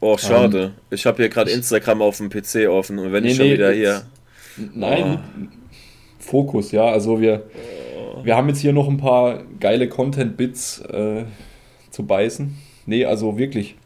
[0.00, 0.72] Oh, schade.
[0.90, 3.52] ich habe hier gerade Instagram auf dem PC offen und wenn Nee, ich schon nee,
[3.54, 4.06] wieder jetzt- hier.
[4.74, 5.18] Nein,
[6.18, 6.84] Fokus, ja.
[6.86, 7.44] Also wir,
[8.22, 11.24] wir haben jetzt hier noch ein paar geile Content-Bits äh,
[11.90, 12.56] zu beißen.
[12.86, 13.76] Nee, also wirklich.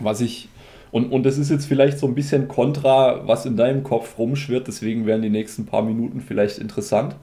[0.00, 0.48] Was ich.
[0.90, 4.68] Und, und das ist jetzt vielleicht so ein bisschen kontra, was in deinem Kopf rumschwirrt,
[4.68, 7.16] deswegen werden die nächsten paar Minuten vielleicht interessant.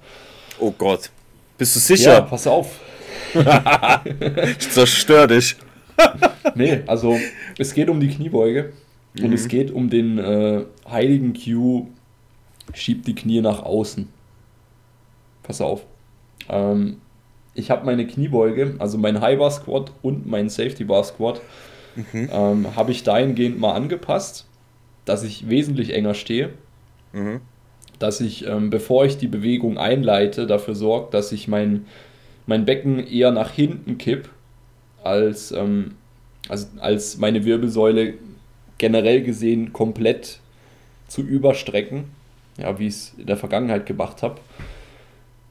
[0.60, 1.10] Oh Gott.
[1.58, 2.22] Bist du Ja, sicher?
[2.24, 2.80] pass auf.
[4.60, 5.56] Ich zerstör dich.
[6.56, 7.18] Nee, also
[7.60, 8.74] es geht um die Kniebeuge
[9.22, 11.88] und es geht um den äh, heiligen Q,
[12.74, 14.08] schiebt die Knie nach außen.
[15.44, 15.86] Pass auf.
[16.50, 16.98] Ähm,
[17.54, 21.42] ich habe meine Kniebeuge, also mein High Bar Squat und mein Safety Bar Squat,
[22.14, 24.48] ähm, habe ich dahingehend mal angepasst,
[25.06, 26.52] dass ich wesentlich enger stehe,
[27.12, 27.42] Mhm.
[28.00, 31.86] dass ich, ähm, bevor ich die Bewegung einleite, dafür sorge, dass ich mein,
[32.48, 34.30] mein Becken eher nach hinten kipp,
[35.04, 35.96] als, ähm,
[36.48, 38.14] also als meine Wirbelsäule
[38.78, 40.40] generell gesehen komplett
[41.08, 42.06] zu überstrecken,
[42.58, 44.40] ja, wie ich es in der Vergangenheit gemacht habe.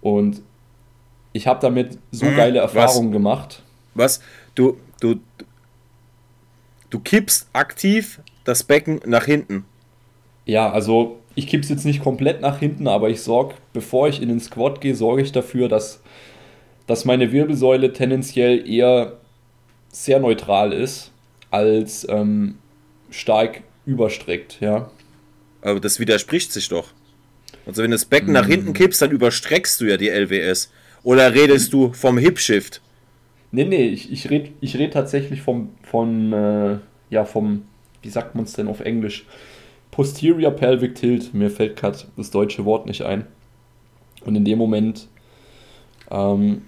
[0.00, 0.42] Und
[1.32, 2.74] ich habe damit so Mhm, geile was?
[2.74, 3.62] Erfahrungen gemacht.
[3.94, 4.20] Was?
[4.54, 5.20] Du, du,
[6.90, 9.64] du kippst aktiv das Becken nach hinten.
[10.46, 14.28] Ja, also ich kipp's jetzt nicht komplett nach hinten, aber ich sorge, bevor ich in
[14.28, 16.02] den Squat gehe, sorge ich dafür, dass,
[16.86, 19.18] dass meine Wirbelsäule tendenziell eher
[19.92, 21.12] sehr neutral ist,
[21.50, 22.58] als ähm,
[23.10, 24.90] stark überstreckt, ja.
[25.62, 26.88] Aber das widerspricht sich doch.
[27.66, 30.72] Also wenn du das Becken nach hinten kippst, dann überstreckst du ja die LWS.
[31.02, 32.80] Oder redest du vom Hip-Shift?
[33.52, 36.78] Nee, nee, ich, ich rede ich red tatsächlich vom, von, äh,
[37.10, 37.64] ja, vom,
[38.02, 39.26] wie sagt man es denn auf Englisch?
[39.90, 41.34] Posterior Pelvic Tilt.
[41.34, 43.26] Mir fällt gerade das deutsche Wort nicht ein.
[44.24, 45.08] Und in dem Moment
[46.10, 46.62] ähm,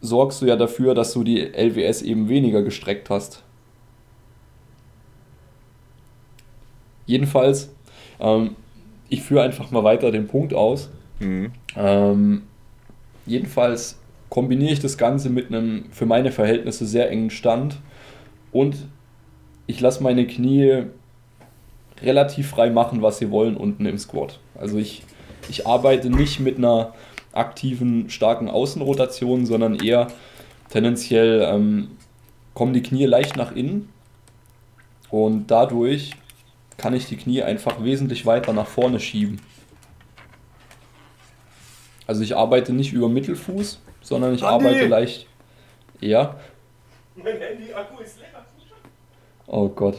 [0.00, 3.42] sorgst du ja dafür, dass du die LWS eben weniger gestreckt hast.
[7.04, 7.74] Jedenfalls,
[8.20, 8.56] ähm,
[9.08, 10.90] ich führe einfach mal weiter den Punkt aus.
[11.20, 11.52] Mhm.
[11.76, 12.42] Ähm,
[13.24, 13.98] jedenfalls
[14.28, 17.76] kombiniere ich das Ganze mit einem für meine Verhältnisse sehr engen Stand
[18.52, 18.76] und
[19.66, 20.84] ich lasse meine Knie
[22.02, 24.38] relativ frei machen, was sie wollen unten im Squat.
[24.54, 25.02] Also ich,
[25.48, 26.92] ich arbeite nicht mit einer
[27.32, 30.08] aktiven, starken Außenrotation, sondern eher
[30.70, 31.88] tendenziell ähm,
[32.54, 33.88] kommen die Knie leicht nach innen
[35.10, 36.12] und dadurch
[36.76, 39.40] kann ich die Knie einfach wesentlich weiter nach vorne schieben.
[42.06, 44.66] Also ich arbeite nicht über Mittelfuß, sondern ich Andi!
[44.66, 45.26] arbeite leicht.
[46.00, 46.36] Ja.
[47.16, 48.28] Mein Handy-Akku ist leer.
[49.46, 49.98] Oh Gott.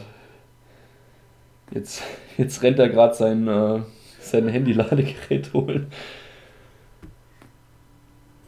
[1.72, 2.04] Jetzt,
[2.38, 3.82] jetzt rennt er gerade sein, äh,
[4.20, 5.92] sein Handy-Ladegerät holen.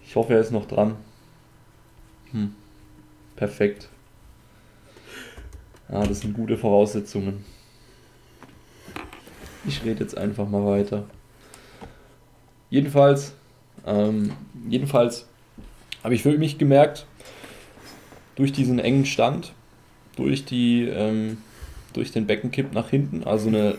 [0.04, 0.96] Ich hoffe, er ist noch dran.
[2.32, 2.56] Hm.
[3.36, 3.90] Perfekt.
[5.92, 7.46] Ja, das sind gute Voraussetzungen.
[9.66, 11.05] Ich rede jetzt einfach mal weiter.
[12.70, 13.34] Jedenfalls,
[13.86, 14.32] ähm,
[14.70, 15.28] jedenfalls
[16.03, 17.05] habe ich für mich gemerkt,
[18.36, 19.53] durch diesen engen Stand,
[20.16, 21.38] durch die, ähm,
[21.93, 23.78] durch den Beckenkipp nach hinten, also eine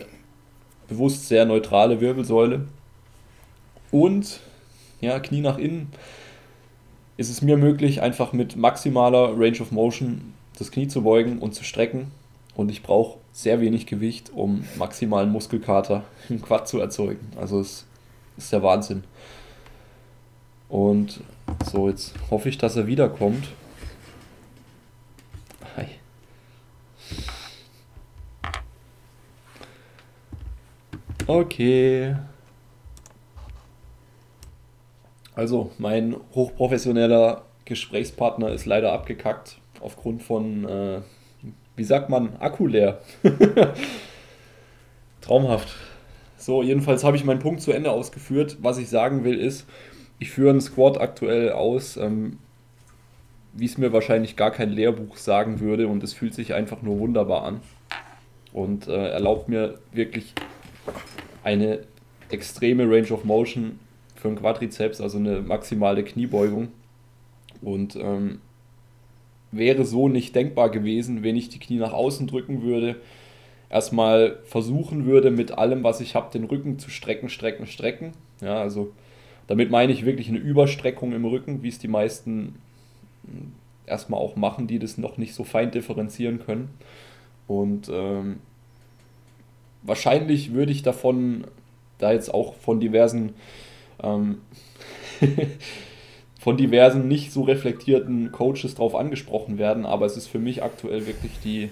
[0.87, 2.67] bewusst sehr neutrale Wirbelsäule.
[3.91, 4.39] Und
[4.99, 5.89] ja, Knie nach innen
[7.17, 11.55] ist es mir möglich, einfach mit maximaler Range of Motion das Knie zu beugen und
[11.55, 12.11] zu strecken.
[12.55, 17.31] Und ich brauche sehr wenig Gewicht, um maximalen Muskelkater im Quad zu erzeugen.
[17.39, 17.85] Also es
[18.37, 19.03] ist der Wahnsinn.
[20.69, 21.21] Und
[21.69, 23.49] so, jetzt hoffe ich, dass er wiederkommt.
[25.75, 25.85] Hi.
[31.27, 32.15] Okay.
[35.35, 41.01] Also, mein hochprofessioneller Gesprächspartner ist leider abgekackt aufgrund von, äh,
[41.75, 43.01] wie sagt man, Akku leer.
[45.21, 45.69] Traumhaft.
[46.37, 48.57] So, jedenfalls habe ich meinen Punkt zu Ende ausgeführt.
[48.61, 49.67] Was ich sagen will ist,
[50.19, 52.39] ich führe einen Squad aktuell aus, ähm,
[53.53, 56.99] wie es mir wahrscheinlich gar kein Lehrbuch sagen würde und es fühlt sich einfach nur
[56.99, 57.61] wunderbar an
[58.53, 60.33] und äh, erlaubt mir wirklich
[61.43, 61.79] eine
[62.29, 63.79] extreme Range of Motion
[64.15, 66.69] für einen Quadrizeps, also eine maximale Kniebeugung.
[67.61, 68.39] Und ähm,
[69.51, 72.97] wäre so nicht denkbar gewesen, wenn ich die Knie nach außen drücken würde,
[73.69, 78.11] erstmal versuchen würde, mit allem, was ich habe, den Rücken zu strecken, strecken, strecken.
[78.41, 78.91] Ja, also
[79.47, 82.55] damit meine ich wirklich eine Überstreckung im Rücken, wie es die meisten
[83.25, 83.53] hm,
[83.85, 86.69] erstmal auch machen, die das noch nicht so fein differenzieren können.
[87.47, 88.39] Und ähm,
[89.83, 91.45] wahrscheinlich würde ich davon,
[91.97, 93.33] da jetzt auch von diversen
[94.01, 94.39] ähm,
[96.41, 101.05] von diversen nicht so reflektierten Coaches drauf angesprochen werden, aber es ist für mich aktuell
[101.05, 101.69] wirklich die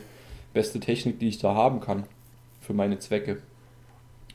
[0.54, 2.04] beste Technik, die ich da haben kann
[2.62, 3.40] für meine Zwecke.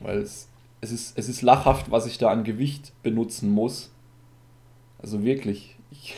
[0.01, 0.49] Weil es,
[0.81, 3.93] es, ist, es ist lachhaft, was ich da an Gewicht benutzen muss.
[5.01, 5.77] Also wirklich.
[5.89, 6.15] Ich,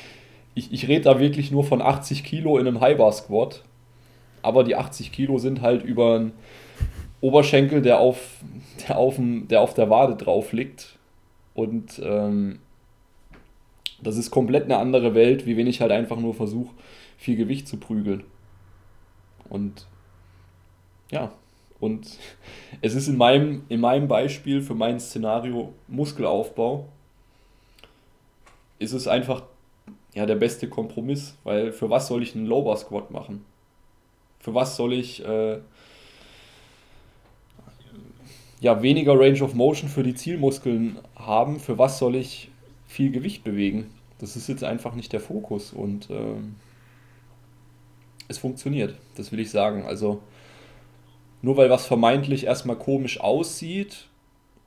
[0.54, 3.64] ich, ich rede da wirklich nur von 80 Kilo in einem High-Bar Squat.
[4.40, 6.32] Aber die 80 Kilo sind halt über einen
[7.20, 8.40] Oberschenkel, der auf,
[8.88, 10.96] der auf, dem, der, auf der Wade drauf liegt.
[11.52, 12.60] Und ähm,
[14.02, 16.74] das ist komplett eine andere Welt, wie wenn ich halt einfach nur versuche,
[17.16, 18.24] viel Gewicht zu prügeln.
[19.48, 19.86] Und
[21.10, 21.32] ja,
[21.80, 22.18] und
[22.80, 26.86] es ist in meinem, in meinem Beispiel für mein Szenario Muskelaufbau,
[28.78, 29.42] ist es einfach
[30.14, 33.44] ja, der beste Kompromiss, weil für was soll ich einen Lower Squat machen?
[34.38, 35.58] Für was soll ich äh,
[38.60, 41.58] ja, weniger Range of Motion für die Zielmuskeln haben?
[41.58, 42.50] Für was soll ich
[42.88, 43.90] viel Gewicht bewegen?
[44.18, 46.56] Das ist jetzt einfach nicht der Fokus und ähm,
[48.26, 49.84] es funktioniert, das will ich sagen.
[49.86, 50.20] Also
[51.40, 54.08] nur weil was vermeintlich erstmal komisch aussieht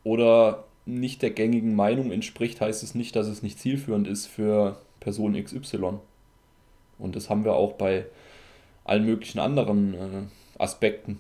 [0.04, 4.78] oder nicht der gängigen Meinung entspricht, heißt es nicht, dass es nicht zielführend ist für
[5.00, 6.00] Person XY.
[6.98, 8.06] Und das haben wir auch bei
[8.84, 11.20] allen möglichen anderen äh, Aspekten.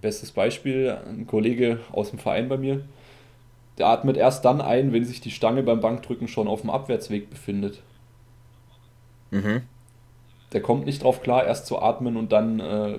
[0.00, 2.84] Bestes Beispiel, ein Kollege aus dem Verein bei mir,
[3.78, 7.30] der atmet erst dann ein, wenn sich die Stange beim Bankdrücken schon auf dem Abwärtsweg
[7.30, 7.82] befindet.
[9.30, 9.62] Mhm
[10.52, 12.98] der kommt nicht drauf klar, erst zu atmen und dann äh,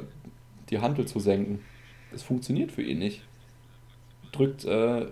[0.70, 1.64] die Hantel zu senken.
[2.12, 3.22] Das funktioniert für ihn nicht.
[4.32, 5.08] Drückt, äh,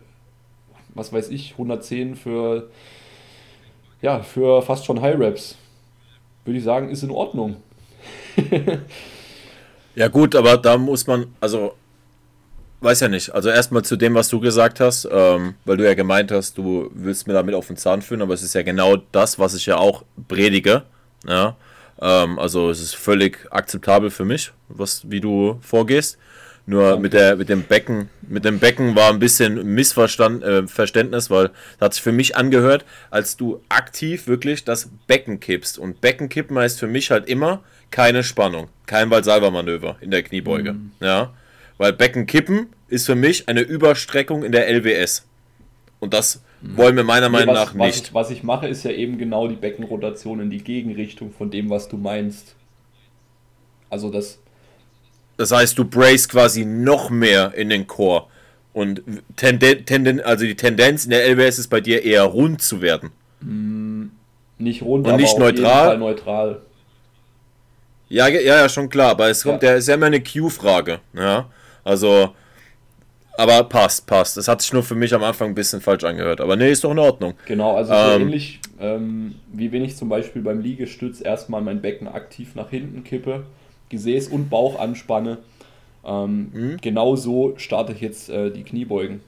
[0.94, 2.70] was weiß ich, 110 für,
[4.02, 5.58] ja, für fast schon High Raps.
[6.44, 7.56] Würde ich sagen, ist in Ordnung.
[9.96, 11.74] ja, gut, aber da muss man, also,
[12.86, 13.36] weiß ja nicht.
[13.36, 16.90] Also, erstmal zu dem, was du gesagt hast, ähm, weil du ja gemeint hast, du
[16.94, 19.66] willst mir damit auf den Zahn führen, aber es ist ja genau das, was ich
[19.66, 20.84] ja auch predige.
[21.28, 21.58] Ja
[22.02, 26.18] ähm, also es ist völlig akzeptabel für mich, was, wie du vorgehst.
[26.68, 27.00] Nur okay.
[27.00, 31.86] mit, der, mit dem Becken, mit dem Becken war ein bisschen Missverständnis, äh, weil das
[31.86, 35.78] hat sich für mich angehört, als du aktiv wirklich das Becken kippst.
[35.78, 37.62] Und Becken kippen heißt für mich halt immer
[37.92, 40.74] keine Spannung, kein Valsalva-Manöver in der Kniebeuge.
[40.74, 40.92] Mhm.
[41.02, 41.34] Ja,
[41.78, 45.26] weil Becken kippen ist für mich eine Überstreckung in der LWS.
[46.00, 47.86] Und das wollen wir meiner Meinung was, nach nicht.
[47.86, 51.52] Was ich, was ich mache, ist ja eben genau die Beckenrotation in die Gegenrichtung von
[51.52, 52.56] dem, was du meinst.
[53.90, 54.40] Also das.
[55.38, 58.30] Das heißt, du brace quasi noch mehr in den Chor.
[58.74, 59.02] Und
[59.36, 63.12] tenden, tenden, also die Tendenz in der LBS ist bei dir eher rund zu werden.
[63.40, 64.08] Mm,
[64.58, 65.98] nicht rund, und nicht neutral.
[65.98, 66.62] neutral.
[68.10, 69.12] Ja, ja, ja, schon klar.
[69.12, 69.70] Aber es kommt, ja.
[69.70, 71.00] der ist ja immer eine Q-Frage.
[71.14, 71.50] Ja,
[71.86, 72.36] also
[73.38, 74.38] aber passt, passt.
[74.38, 76.40] Das hat sich nur für mich am Anfang ein bisschen falsch angehört.
[76.40, 77.34] Aber nee, ist doch in Ordnung.
[77.46, 81.82] Genau, also so ähm, ähnlich ähm, wie wenn ich zum Beispiel beim Liegestütz erstmal mein
[81.82, 83.44] Becken aktiv nach hinten kippe,
[83.90, 85.40] Gesäß und Bauch anspanne.
[86.06, 86.78] Ähm, mhm.
[86.82, 89.22] Genau so starte ich jetzt äh, die Kniebeugen.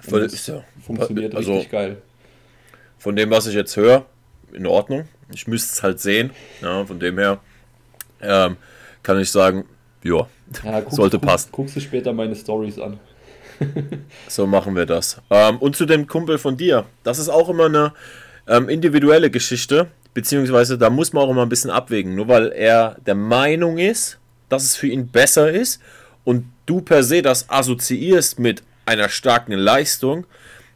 [0.00, 1.96] Voll, ist ja, funktioniert also, richtig geil.
[2.98, 4.06] Von dem, was ich jetzt höre,
[4.52, 5.08] in Ordnung.
[5.32, 6.30] Ich müsste es halt sehen.
[6.62, 7.40] Ja, von dem her
[8.20, 8.56] ähm,
[9.02, 9.64] kann ich sagen,
[10.02, 10.26] ja,
[10.64, 11.48] ja sollte guck, passen.
[11.52, 12.98] Guckst du später meine Stories an.
[14.28, 15.20] so machen wir das.
[15.30, 16.86] Ähm, und zu dem Kumpel von dir.
[17.02, 17.92] Das ist auch immer eine
[18.46, 22.14] ähm, individuelle Geschichte, beziehungsweise da muss man auch immer ein bisschen abwägen.
[22.14, 25.80] Nur weil er der Meinung ist, dass es für ihn besser ist
[26.24, 30.26] und du per se das assoziierst mit einer starken Leistung,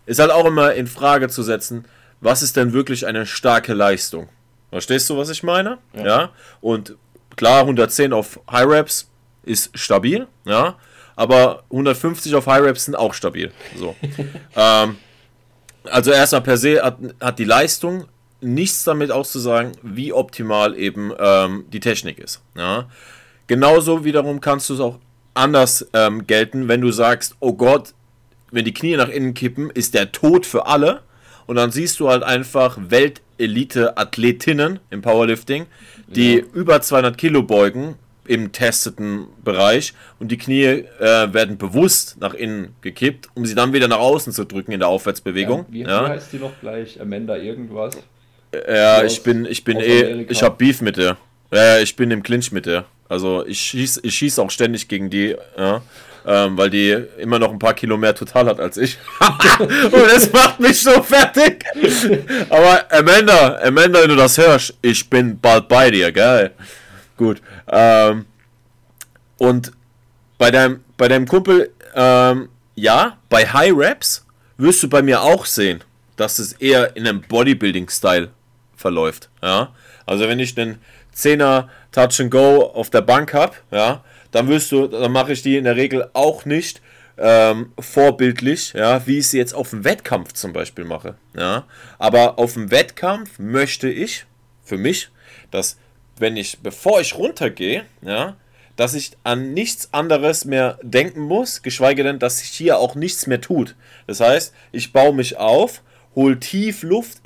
[0.07, 1.85] ist halt auch immer in Frage zu setzen,
[2.20, 4.29] was ist denn wirklich eine starke Leistung?
[4.70, 5.79] Verstehst du, was ich meine?
[5.95, 6.05] Ja.
[6.05, 6.31] ja?
[6.61, 6.97] Und
[7.37, 9.11] klar, 110 auf High Reps
[9.47, 10.76] ist stabil, ja,
[11.16, 13.53] aber 150 auf High Reps sind auch stabil.
[13.76, 13.95] So.
[14.57, 14.97] ähm,
[15.84, 18.07] also erstmal per se hat, hat die Leistung
[18.40, 22.42] nichts damit auszusagen, wie optimal eben ähm, die Technik ist.
[22.57, 22.88] Ja?
[23.47, 24.99] Genauso wiederum kannst du es auch
[25.34, 27.95] anders ähm, gelten, wenn du sagst, oh Gott,
[28.51, 31.03] wenn die Knie nach innen kippen, ist der Tod für alle.
[31.47, 35.66] Und dann siehst du halt einfach Weltelite-Athletinnen im Powerlifting,
[36.07, 36.45] die ja.
[36.55, 37.97] über 200 Kilo beugen
[38.27, 43.72] im testeten Bereich und die Knie äh, werden bewusst nach innen gekippt, um sie dann
[43.72, 45.66] wieder nach außen zu drücken in der Aufwärtsbewegung.
[45.68, 46.09] Ja, wie, ja.
[46.09, 47.01] heißt die noch gleich?
[47.01, 47.97] Amanda irgendwas?
[48.68, 50.31] Ja, ich bin, ich bin eh, Amerika.
[50.31, 51.16] ich hab Beef mit der.
[51.53, 52.85] Ja, ich bin im Clinch mit der.
[53.09, 55.83] Also ich schieße ich schieß auch ständig gegen die, ja,
[56.27, 58.97] ähm, weil die immer noch ein paar Kilo mehr total hat als ich.
[59.61, 61.64] und das macht mich so fertig.
[62.49, 66.53] Aber Amanda, Amanda, wenn du das hörst, ich bin bald bei dir, geil.
[67.17, 67.43] Gut.
[67.69, 68.27] Ähm,
[69.39, 69.73] und
[70.39, 75.47] bei deinem, bei deinem Kumpel, ähm, ja, bei High Raps wirst du bei mir auch
[75.47, 75.83] sehen,
[76.17, 78.31] dass es eher in einem Bodybuilding-Style
[78.77, 79.31] verläuft.
[79.43, 79.75] Ja?
[80.07, 80.79] Also wenn ich den
[81.15, 85.43] 10er Touch and Go auf der Bank habe, ja, dann wirst du, dann mache ich
[85.43, 86.83] die in der Regel auch nicht
[87.17, 91.15] ähm, vorbildlich, ja, wie ich sie jetzt auf dem Wettkampf zum Beispiel mache.
[91.37, 91.67] Ja.
[91.99, 94.27] Aber auf dem Wettkampf möchte ich,
[94.65, 95.11] für mich,
[95.51, 95.79] dass
[96.19, 98.37] wenn ich, bevor ich runtergehe, ja,
[98.77, 103.27] dass ich an nichts anderes mehr denken muss, geschweige denn, dass sich hier auch nichts
[103.27, 103.77] mehr tut.
[104.07, 105.83] Das heißt, ich baue mich auf,
[106.15, 107.19] hole tief Luft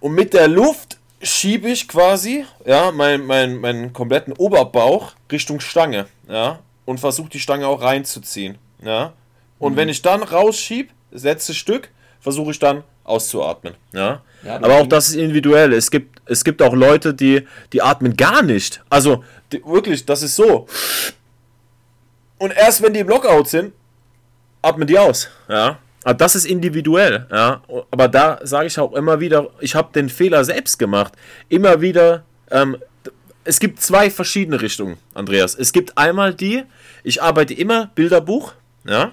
[0.00, 6.06] und mit der Luft schiebe ich quasi ja, meinen mein, mein kompletten Oberbauch Richtung Stange
[6.28, 8.58] ja, und versuche die Stange auch reinzuziehen.
[8.82, 9.14] Ja.
[9.58, 9.76] Und mhm.
[9.76, 13.74] wenn ich dann rausschiebe, letzte Stück, versuche ich dann auszuatmen.
[13.92, 14.22] Ja?
[14.44, 15.72] ja Aber auch das ist individuell.
[15.72, 18.82] Es gibt, es gibt auch Leute, die, die atmen gar nicht.
[18.90, 20.66] Also die, wirklich, das ist so.
[22.38, 23.72] Und erst wenn die im Lockout sind,
[24.62, 25.28] atmen die aus.
[25.48, 25.78] Ja.
[26.04, 27.62] Aber das ist individuell, ja.
[27.90, 31.14] Aber da sage ich auch immer wieder, ich habe den Fehler selbst gemacht.
[31.48, 32.76] Immer wieder, ähm,
[33.42, 35.54] es gibt zwei verschiedene Richtungen, Andreas.
[35.54, 36.62] Es gibt einmal die,
[37.02, 38.52] ich arbeite immer Bilderbuch,
[38.84, 39.12] ja.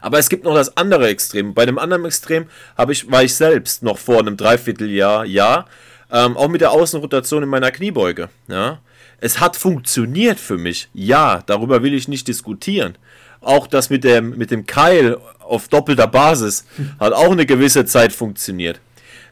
[0.00, 1.54] Aber es gibt noch das andere Extrem.
[1.54, 5.66] Bei dem anderen Extrem habe ich, war ich selbst noch vor einem Dreivierteljahr, ja,
[6.12, 8.80] ähm, auch mit der Außenrotation in meiner Kniebeuge, ja.
[9.22, 12.96] Es hat funktioniert für mich, ja, darüber will ich nicht diskutieren.
[13.42, 16.64] Auch das mit dem, mit dem Keil auf doppelter Basis
[16.98, 18.80] hat auch eine gewisse Zeit funktioniert.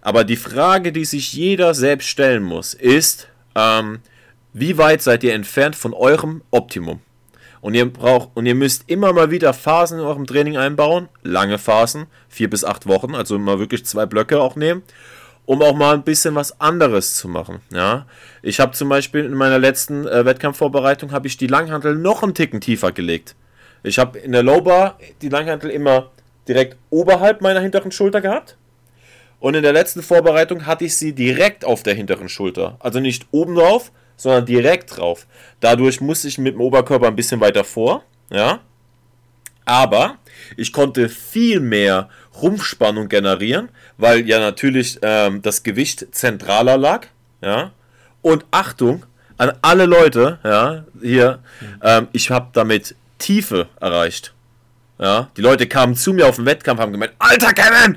[0.00, 4.00] Aber die Frage, die sich jeder selbst stellen muss, ist, ähm,
[4.52, 7.00] wie weit seid ihr entfernt von eurem Optimum?
[7.60, 11.58] Und ihr braucht und ihr müsst immer mal wieder Phasen in eurem Training einbauen, lange
[11.58, 14.82] Phasen, vier bis acht Wochen, also mal wirklich zwei Blöcke auch nehmen,
[15.44, 17.60] um auch mal ein bisschen was anderes zu machen.
[17.72, 18.06] Ja,
[18.42, 22.34] ich habe zum Beispiel in meiner letzten äh, Wettkampfvorbereitung habe ich die Langhantel noch einen
[22.34, 23.34] Ticken tiefer gelegt.
[23.82, 26.10] Ich habe in der Lowbar die Langhantel immer
[26.46, 28.56] direkt oberhalb meiner hinteren Schulter gehabt.
[29.40, 32.76] Und in der letzten Vorbereitung hatte ich sie direkt auf der hinteren Schulter.
[32.80, 35.26] Also nicht oben drauf, sondern direkt drauf.
[35.60, 38.04] Dadurch musste ich mit dem Oberkörper ein bisschen weiter vor.
[38.30, 38.60] Ja.
[39.64, 40.18] Aber
[40.56, 42.10] ich konnte viel mehr
[42.42, 47.06] Rumpfspannung generieren, weil ja natürlich ähm, das Gewicht zentraler lag.
[47.40, 47.72] Ja.
[48.20, 49.04] Und Achtung
[49.38, 51.38] an alle Leute, ja, hier,
[51.82, 54.34] ähm, ich habe damit Tiefe erreicht.
[54.98, 57.96] Ja, die Leute kamen zu mir auf den Wettkampf, haben gemeint, Alter Kevin,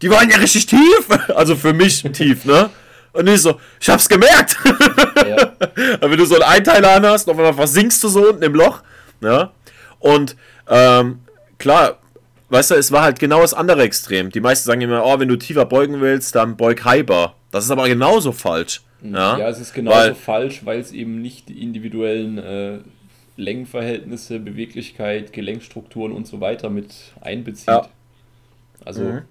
[0.00, 1.06] die waren ja richtig tief.
[1.34, 2.70] Also für mich tief, ne?
[3.12, 4.56] Und ich so, ich hab's gemerkt.
[5.26, 5.52] Ja.
[6.00, 8.82] Wenn du so einen Einteiler anhast, auf einmal versinkst du so unten im Loch.
[9.20, 9.52] Ja?
[9.98, 10.36] Und
[10.68, 11.20] ähm,
[11.58, 11.98] klar,
[12.48, 14.30] weißt du, es war halt genau das andere Extrem.
[14.30, 17.34] Die meisten sagen immer, oh, wenn du tiefer beugen willst, dann beug halber.
[17.50, 18.82] Das ist aber genauso falsch.
[19.02, 22.78] Ja, ja es ist genauso weil, falsch, weil es eben nicht die individuellen äh,
[23.36, 27.68] Längenverhältnisse, Beweglichkeit, Gelenkstrukturen und so weiter mit einbezieht.
[27.68, 27.88] Ja.
[28.84, 29.22] Also, mhm.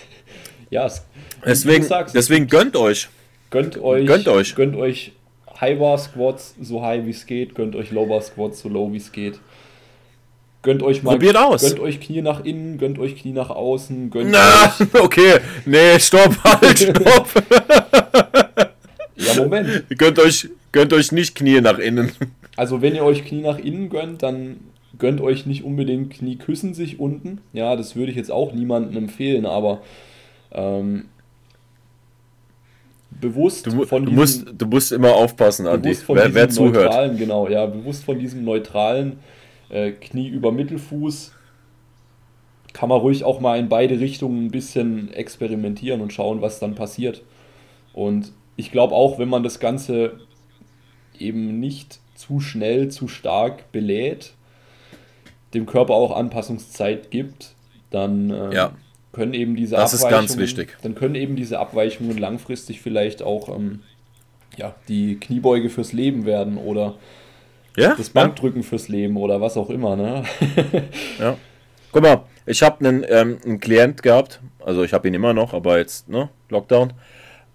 [0.70, 1.04] ja, es,
[1.44, 3.08] deswegen, deswegen gönnt euch.
[3.50, 4.06] Gönnt euch.
[4.06, 4.54] Gönnt euch.
[4.54, 5.12] Gönnt euch
[5.60, 8.92] High Bar Squats so high wie es geht, gönnt euch Low Bar Squats so low
[8.92, 9.40] wie es geht.
[10.62, 11.12] Gönnt euch mal.
[11.12, 11.62] Probiert aus.
[11.62, 14.88] Gönnt euch Knie nach innen, gönnt euch Knie nach außen, gönnt Na, euch.
[15.00, 17.28] Okay, nee, stopp, halt, stopp.
[19.16, 19.84] ja, Moment.
[19.96, 22.12] Gönnt euch, gönnt euch nicht Knie nach innen.
[22.56, 24.60] Also wenn ihr euch Knie nach innen gönnt, dann
[24.98, 27.38] gönnt euch nicht unbedingt Knie küssen sich unten.
[27.54, 29.80] Ja, das würde ich jetzt auch niemandem empfehlen, aber
[30.52, 31.06] ähm,
[33.20, 37.18] bewusst du, von diesem, du musst du musst immer aufpassen, Andi, wer, wer zuhört.
[37.18, 39.18] Genau, ja, bewusst von diesem neutralen
[39.68, 41.32] äh, Knie über Mittelfuß
[42.72, 46.74] kann man ruhig auch mal in beide Richtungen ein bisschen experimentieren und schauen, was dann
[46.74, 47.22] passiert.
[47.92, 50.20] Und ich glaube auch, wenn man das Ganze
[51.18, 54.34] eben nicht zu schnell, zu stark belädt,
[55.54, 57.54] dem Körper auch Anpassungszeit gibt,
[57.90, 58.72] dann äh, ja.
[59.12, 60.76] Können eben diese das ist ganz wichtig.
[60.82, 63.80] dann können eben diese Abweichungen langfristig vielleicht auch ähm,
[64.56, 66.96] ja, die Kniebeuge fürs Leben werden oder
[67.76, 67.94] ja?
[67.94, 68.68] das Bankdrücken ja.
[68.68, 69.96] fürs Leben oder was auch immer.
[69.96, 70.24] Ne?
[71.18, 71.36] ja.
[71.92, 75.54] Guck mal, ich habe einen, ähm, einen Klient gehabt, also ich habe ihn immer noch,
[75.54, 76.92] aber jetzt, ne, Lockdown.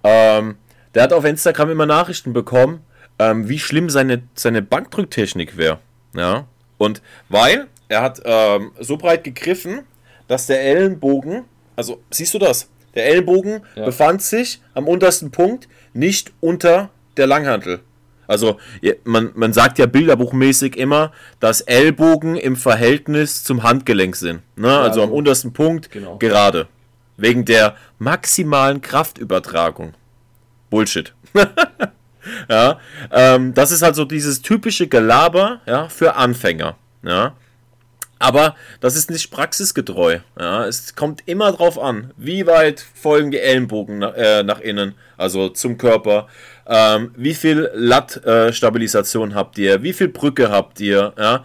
[0.04, 0.56] Ähm,
[0.94, 2.82] der hat auf Instagram immer Nachrichten bekommen,
[3.20, 5.80] ähm, wie schlimm seine, seine Bankdrücktechnik wäre.
[6.16, 6.48] Ja.
[6.78, 9.82] Und weil er hat ähm, so breit gegriffen,
[10.28, 11.44] dass der Ellenbogen,
[11.76, 12.70] also siehst du das?
[12.96, 13.86] Der Ellenbogen ja.
[13.86, 17.82] befand sich am untersten Punkt nicht unter der Langhantel.
[18.28, 18.58] Also
[19.04, 24.42] man, man sagt ja bilderbuchmäßig immer, dass Ellbogen im Verhältnis zum Handgelenk sind.
[24.56, 24.68] Ne?
[24.68, 26.18] Ja, also am untersten Punkt genau.
[26.18, 26.68] gerade.
[27.18, 29.94] Wegen der maximalen Kraftübertragung.
[30.70, 31.14] Bullshit.
[32.50, 32.80] ja,
[33.12, 36.76] ähm, das ist halt so dieses typische Gelaber ja, für Anfänger.
[37.04, 37.36] Ja.
[38.18, 40.20] Aber das ist nicht praxisgetreu.
[40.40, 40.66] Ja.
[40.66, 45.50] Es kommt immer drauf an, wie weit folgen die Ellenbogen nach, äh, nach innen, also
[45.50, 46.28] zum Körper.
[46.66, 49.84] Ähm, wie viel Latt-Stabilisation äh, habt ihr?
[49.84, 51.14] Wie viel Brücke habt ihr?
[51.18, 51.44] Ja?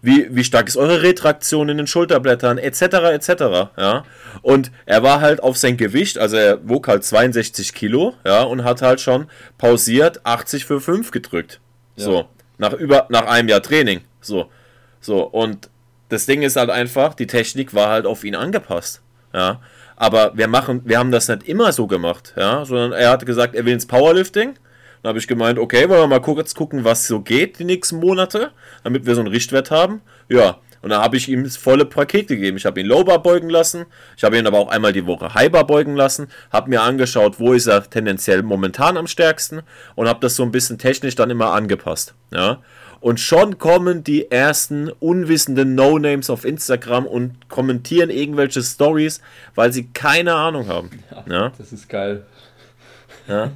[0.00, 3.30] Wie, wie stark ist eure Retraktion in den Schulterblättern, etc., etc.,
[3.76, 4.04] ja.
[4.42, 8.64] Und er war halt auf sein Gewicht, also er wog halt 62 Kilo, ja, und
[8.64, 11.60] hat halt schon pausiert 80 für 5 gedrückt.
[11.94, 12.04] Ja.
[12.04, 14.00] So, nach über, nach einem Jahr Training.
[14.20, 14.50] So,
[15.00, 15.70] so, und
[16.12, 19.00] das Ding ist halt einfach, die Technik war halt auf ihn angepasst,
[19.32, 19.60] ja.
[19.96, 23.54] Aber wir machen, wir haben das nicht immer so gemacht, ja, sondern er hat gesagt,
[23.54, 24.54] er will ins Powerlifting.
[25.02, 27.98] Dann habe ich gemeint, okay, wollen wir mal kurz gucken, was so geht die nächsten
[27.98, 28.50] Monate,
[28.84, 30.00] damit wir so einen Richtwert haben.
[30.28, 32.56] Ja, und dann habe ich ihm das volle Paket gegeben.
[32.56, 33.86] Ich habe ihn Lowbar beugen lassen,
[34.16, 37.52] ich habe ihn aber auch einmal die Woche Highbar beugen lassen, habe mir angeschaut, wo
[37.52, 39.62] ist er tendenziell momentan am stärksten
[39.94, 42.14] und habe das so ein bisschen technisch dann immer angepasst.
[42.32, 42.60] Ja.
[43.02, 49.20] Und schon kommen die ersten unwissenden No-Names auf Instagram und kommentieren irgendwelche Stories,
[49.56, 50.90] weil sie keine Ahnung haben.
[51.10, 51.52] Ja, ja?
[51.58, 52.24] Das ist geil.
[53.26, 53.50] Ja.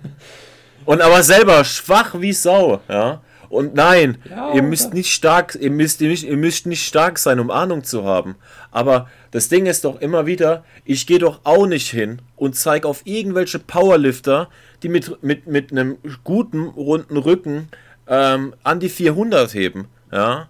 [0.84, 3.22] Und aber selber schwach wie Sau, ja.
[3.48, 7.38] Und nein, ja, ihr müsst nicht stark, ihr müsst, ihr, ihr müsst nicht stark sein,
[7.38, 8.34] um Ahnung zu haben.
[8.72, 12.88] Aber das Ding ist doch immer wieder, ich gehe doch auch nicht hin und zeige
[12.88, 14.48] auf irgendwelche Powerlifter,
[14.82, 17.68] die mit, mit, mit einem guten, runden Rücken
[18.08, 19.88] ähm, an die 400 heben.
[20.12, 20.48] Ja,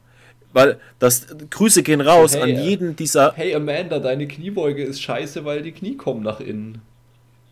[0.57, 3.35] weil das Grüße gehen raus hey, an jeden dieser.
[3.37, 6.81] Hey Amanda, deine Kniebeuge ist scheiße, weil die Knie kommen nach innen.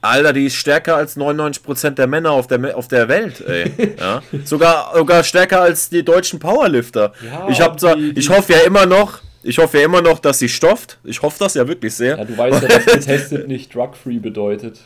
[0.01, 3.73] Alter, die ist stärker als 99% der Männer auf der, auf der Welt, ey.
[3.99, 4.23] Ja?
[4.45, 7.13] Sogar, sogar stärker als die deutschen Powerlifter.
[7.25, 10.39] Ja, ich, hab zwar, ich hoffe ja immer noch, ich hoffe ja immer noch, dass
[10.39, 10.99] sie stofft.
[11.05, 12.19] Ich hoffe das ja wirklich sehr.
[12.19, 14.81] Ja, du weißt ja, dass getestet nicht drug-free bedeutet.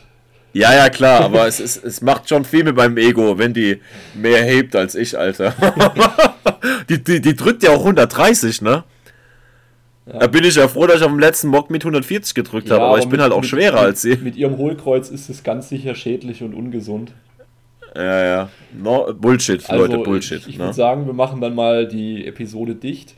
[0.53, 3.81] Ja, ja, klar, aber es, ist, es macht schon viel mit meinem Ego, wenn die
[4.15, 5.53] mehr hebt als ich, Alter.
[6.89, 8.83] die, die, die drückt ja auch 130, ne?
[10.07, 10.19] Ja.
[10.19, 12.75] Da bin ich ja froh, dass ich auf dem letzten Mock mit 140 gedrückt ja,
[12.75, 14.15] habe, aber ich bin halt auch schwerer mit, als sie.
[14.15, 17.11] Mit ihrem Hohlkreuz ist es ganz sicher schädlich und ungesund.
[17.95, 18.49] Ja, ja.
[18.73, 20.39] No, Bullshit, also, Leute, Bullshit.
[20.41, 20.65] Ich, ich ne?
[20.65, 23.15] würde sagen, wir machen dann mal die Episode dicht.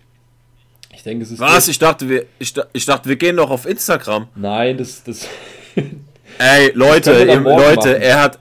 [0.94, 1.40] Ich denke, es ist.
[1.40, 1.70] Was?
[1.70, 4.28] Ich dachte, wir, ich, ich dachte, wir gehen noch auf Instagram.
[4.36, 5.04] Nein, das.
[5.04, 5.28] das
[6.42, 8.02] Ey, Leute, Leute, machen.
[8.02, 8.40] er hat.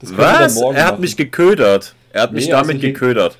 [0.00, 0.60] was?
[0.60, 1.00] Er hat machen.
[1.00, 1.94] mich geködert.
[2.12, 3.38] Er hat nee, mich damit also geködert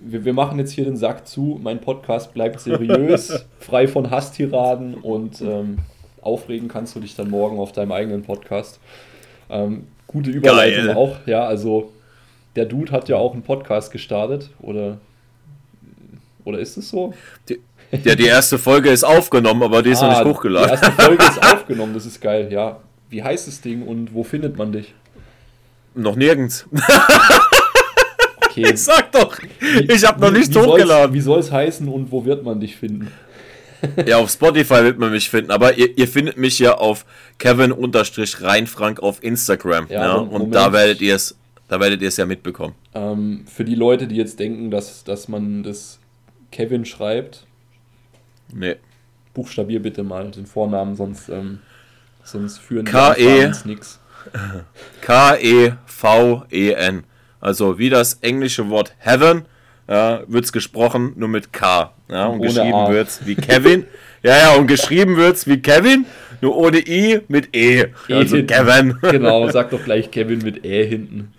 [0.00, 1.58] wir, wir machen jetzt hier den Sack zu.
[1.62, 5.78] Mein Podcast bleibt seriös, frei von Hasstiraden und ähm,
[6.22, 8.80] aufregen kannst du dich dann morgen auf deinem eigenen Podcast.
[9.48, 10.96] Ähm, gute Überleitung Geil.
[10.96, 11.16] auch.
[11.26, 11.92] Ja, also
[12.56, 14.98] der Dude hat ja auch einen Podcast gestartet oder
[16.44, 17.12] oder ist es so?
[17.48, 17.60] Die,
[18.04, 20.68] ja, die erste Folge ist aufgenommen, aber die ist ah, noch nicht hochgeladen.
[20.68, 22.78] Die erste Folge ist aufgenommen, das ist geil, ja.
[23.10, 24.94] Wie heißt das Ding und wo findet man dich?
[25.94, 26.66] Noch nirgends.
[28.50, 28.74] Okay.
[28.74, 29.38] Sag doch,
[29.88, 31.14] ich habe noch nichts hochgeladen.
[31.14, 33.12] Wie soll es heißen und wo wird man dich finden?
[34.06, 37.06] ja, auf Spotify wird man mich finden, aber ihr, ihr findet mich ja auf
[37.38, 39.86] Kevin-Reinfrank auf Instagram.
[39.88, 40.54] Ja, ja, und Moment.
[40.54, 41.36] da werdet ihr es
[41.68, 42.74] da werdet ihr es ja mitbekommen.
[42.94, 46.00] Ähm, für die Leute, die jetzt denken, dass, dass man das
[46.50, 47.46] Kevin schreibt,
[48.52, 48.74] nee.
[49.34, 51.60] buchstabier bitte mal den Vornamen, sonst, ähm,
[52.30, 54.00] sonst führen die nichts.
[55.00, 57.04] K-E-V-E-N.
[57.40, 59.46] Also wie das englische Wort Heaven,
[59.88, 61.92] ja, wird es gesprochen nur mit K.
[62.08, 63.86] Ja, und, und geschrieben wird es wie Kevin.
[64.22, 66.06] ja, ja, und geschrieben wird es wie Kevin,
[66.40, 67.80] nur ohne I mit E.
[67.80, 68.46] e also hinten.
[68.46, 68.98] Kevin.
[69.02, 71.32] genau, sag doch gleich Kevin mit E hinten.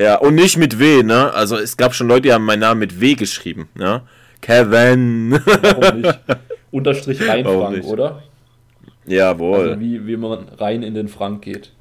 [0.00, 1.32] Ja, und nicht mit W, ne?
[1.34, 4.02] Also es gab schon Leute, die haben meinen Namen mit W geschrieben, ne?
[4.40, 5.40] Kevin.
[5.44, 6.20] Warum nicht?
[6.70, 8.22] Unterstrich rein Frank, oder?
[9.06, 9.70] Jawohl.
[9.70, 11.72] Also wie, wie man rein in den Frank geht.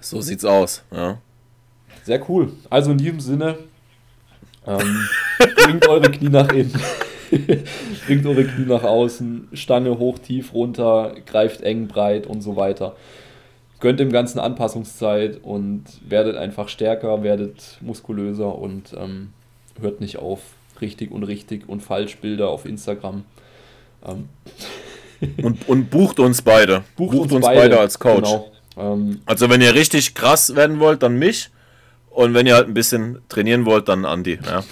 [0.00, 1.18] So sieht's aus, ja.
[2.04, 2.52] Sehr cool.
[2.70, 3.58] Also in diesem Sinne,
[4.66, 5.08] ähm,
[5.56, 6.72] bringt eure Knie nach innen.
[8.06, 12.96] bringt eure Knie nach außen, Stange hoch, tief, runter, greift eng, breit und so weiter.
[13.78, 19.32] Gönnt dem Ganzen Anpassungszeit und werdet einfach stärker, werdet muskulöser und ähm,
[19.80, 20.40] hört nicht auf,
[20.80, 23.24] richtig und richtig und falsch Bilder auf Instagram.
[24.06, 24.28] Ähm.
[25.42, 26.84] und, und bucht uns beide.
[26.96, 28.30] Bucht, bucht uns, uns beide, beide, als Coach.
[28.30, 28.50] Genau.
[28.76, 31.50] Ähm, also wenn ihr richtig krass werden wollt, dann mich.
[32.10, 34.38] Und wenn ihr halt ein bisschen trainieren wollt, dann Andi.
[34.44, 34.64] Ja.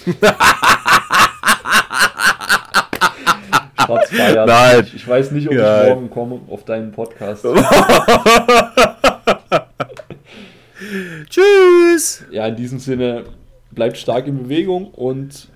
[4.45, 4.83] Nein.
[4.85, 5.83] Ich, ich, weiß nicht, ob Geil.
[5.83, 7.43] ich morgen komme auf deinen Podcast.
[11.29, 12.25] Tschüss.
[12.31, 13.25] Ja, in diesem Sinne,
[13.71, 15.47] bleibt stark in Bewegung und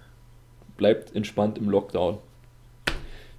[0.78, 2.18] bleibt entspannt im Lockdown.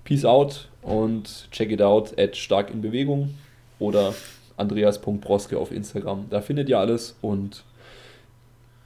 [0.05, 3.35] Peace out und check it out at stark in Bewegung
[3.79, 4.15] oder
[4.57, 6.27] andreas.broske auf Instagram.
[6.31, 7.65] Da findet ihr alles und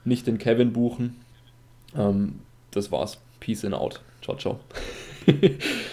[0.05, 1.17] nicht den Kevin buchen.
[1.95, 2.39] Ähm,
[2.71, 3.19] das war's.
[3.39, 4.01] Peace and out.
[4.21, 4.59] Ciao, ciao.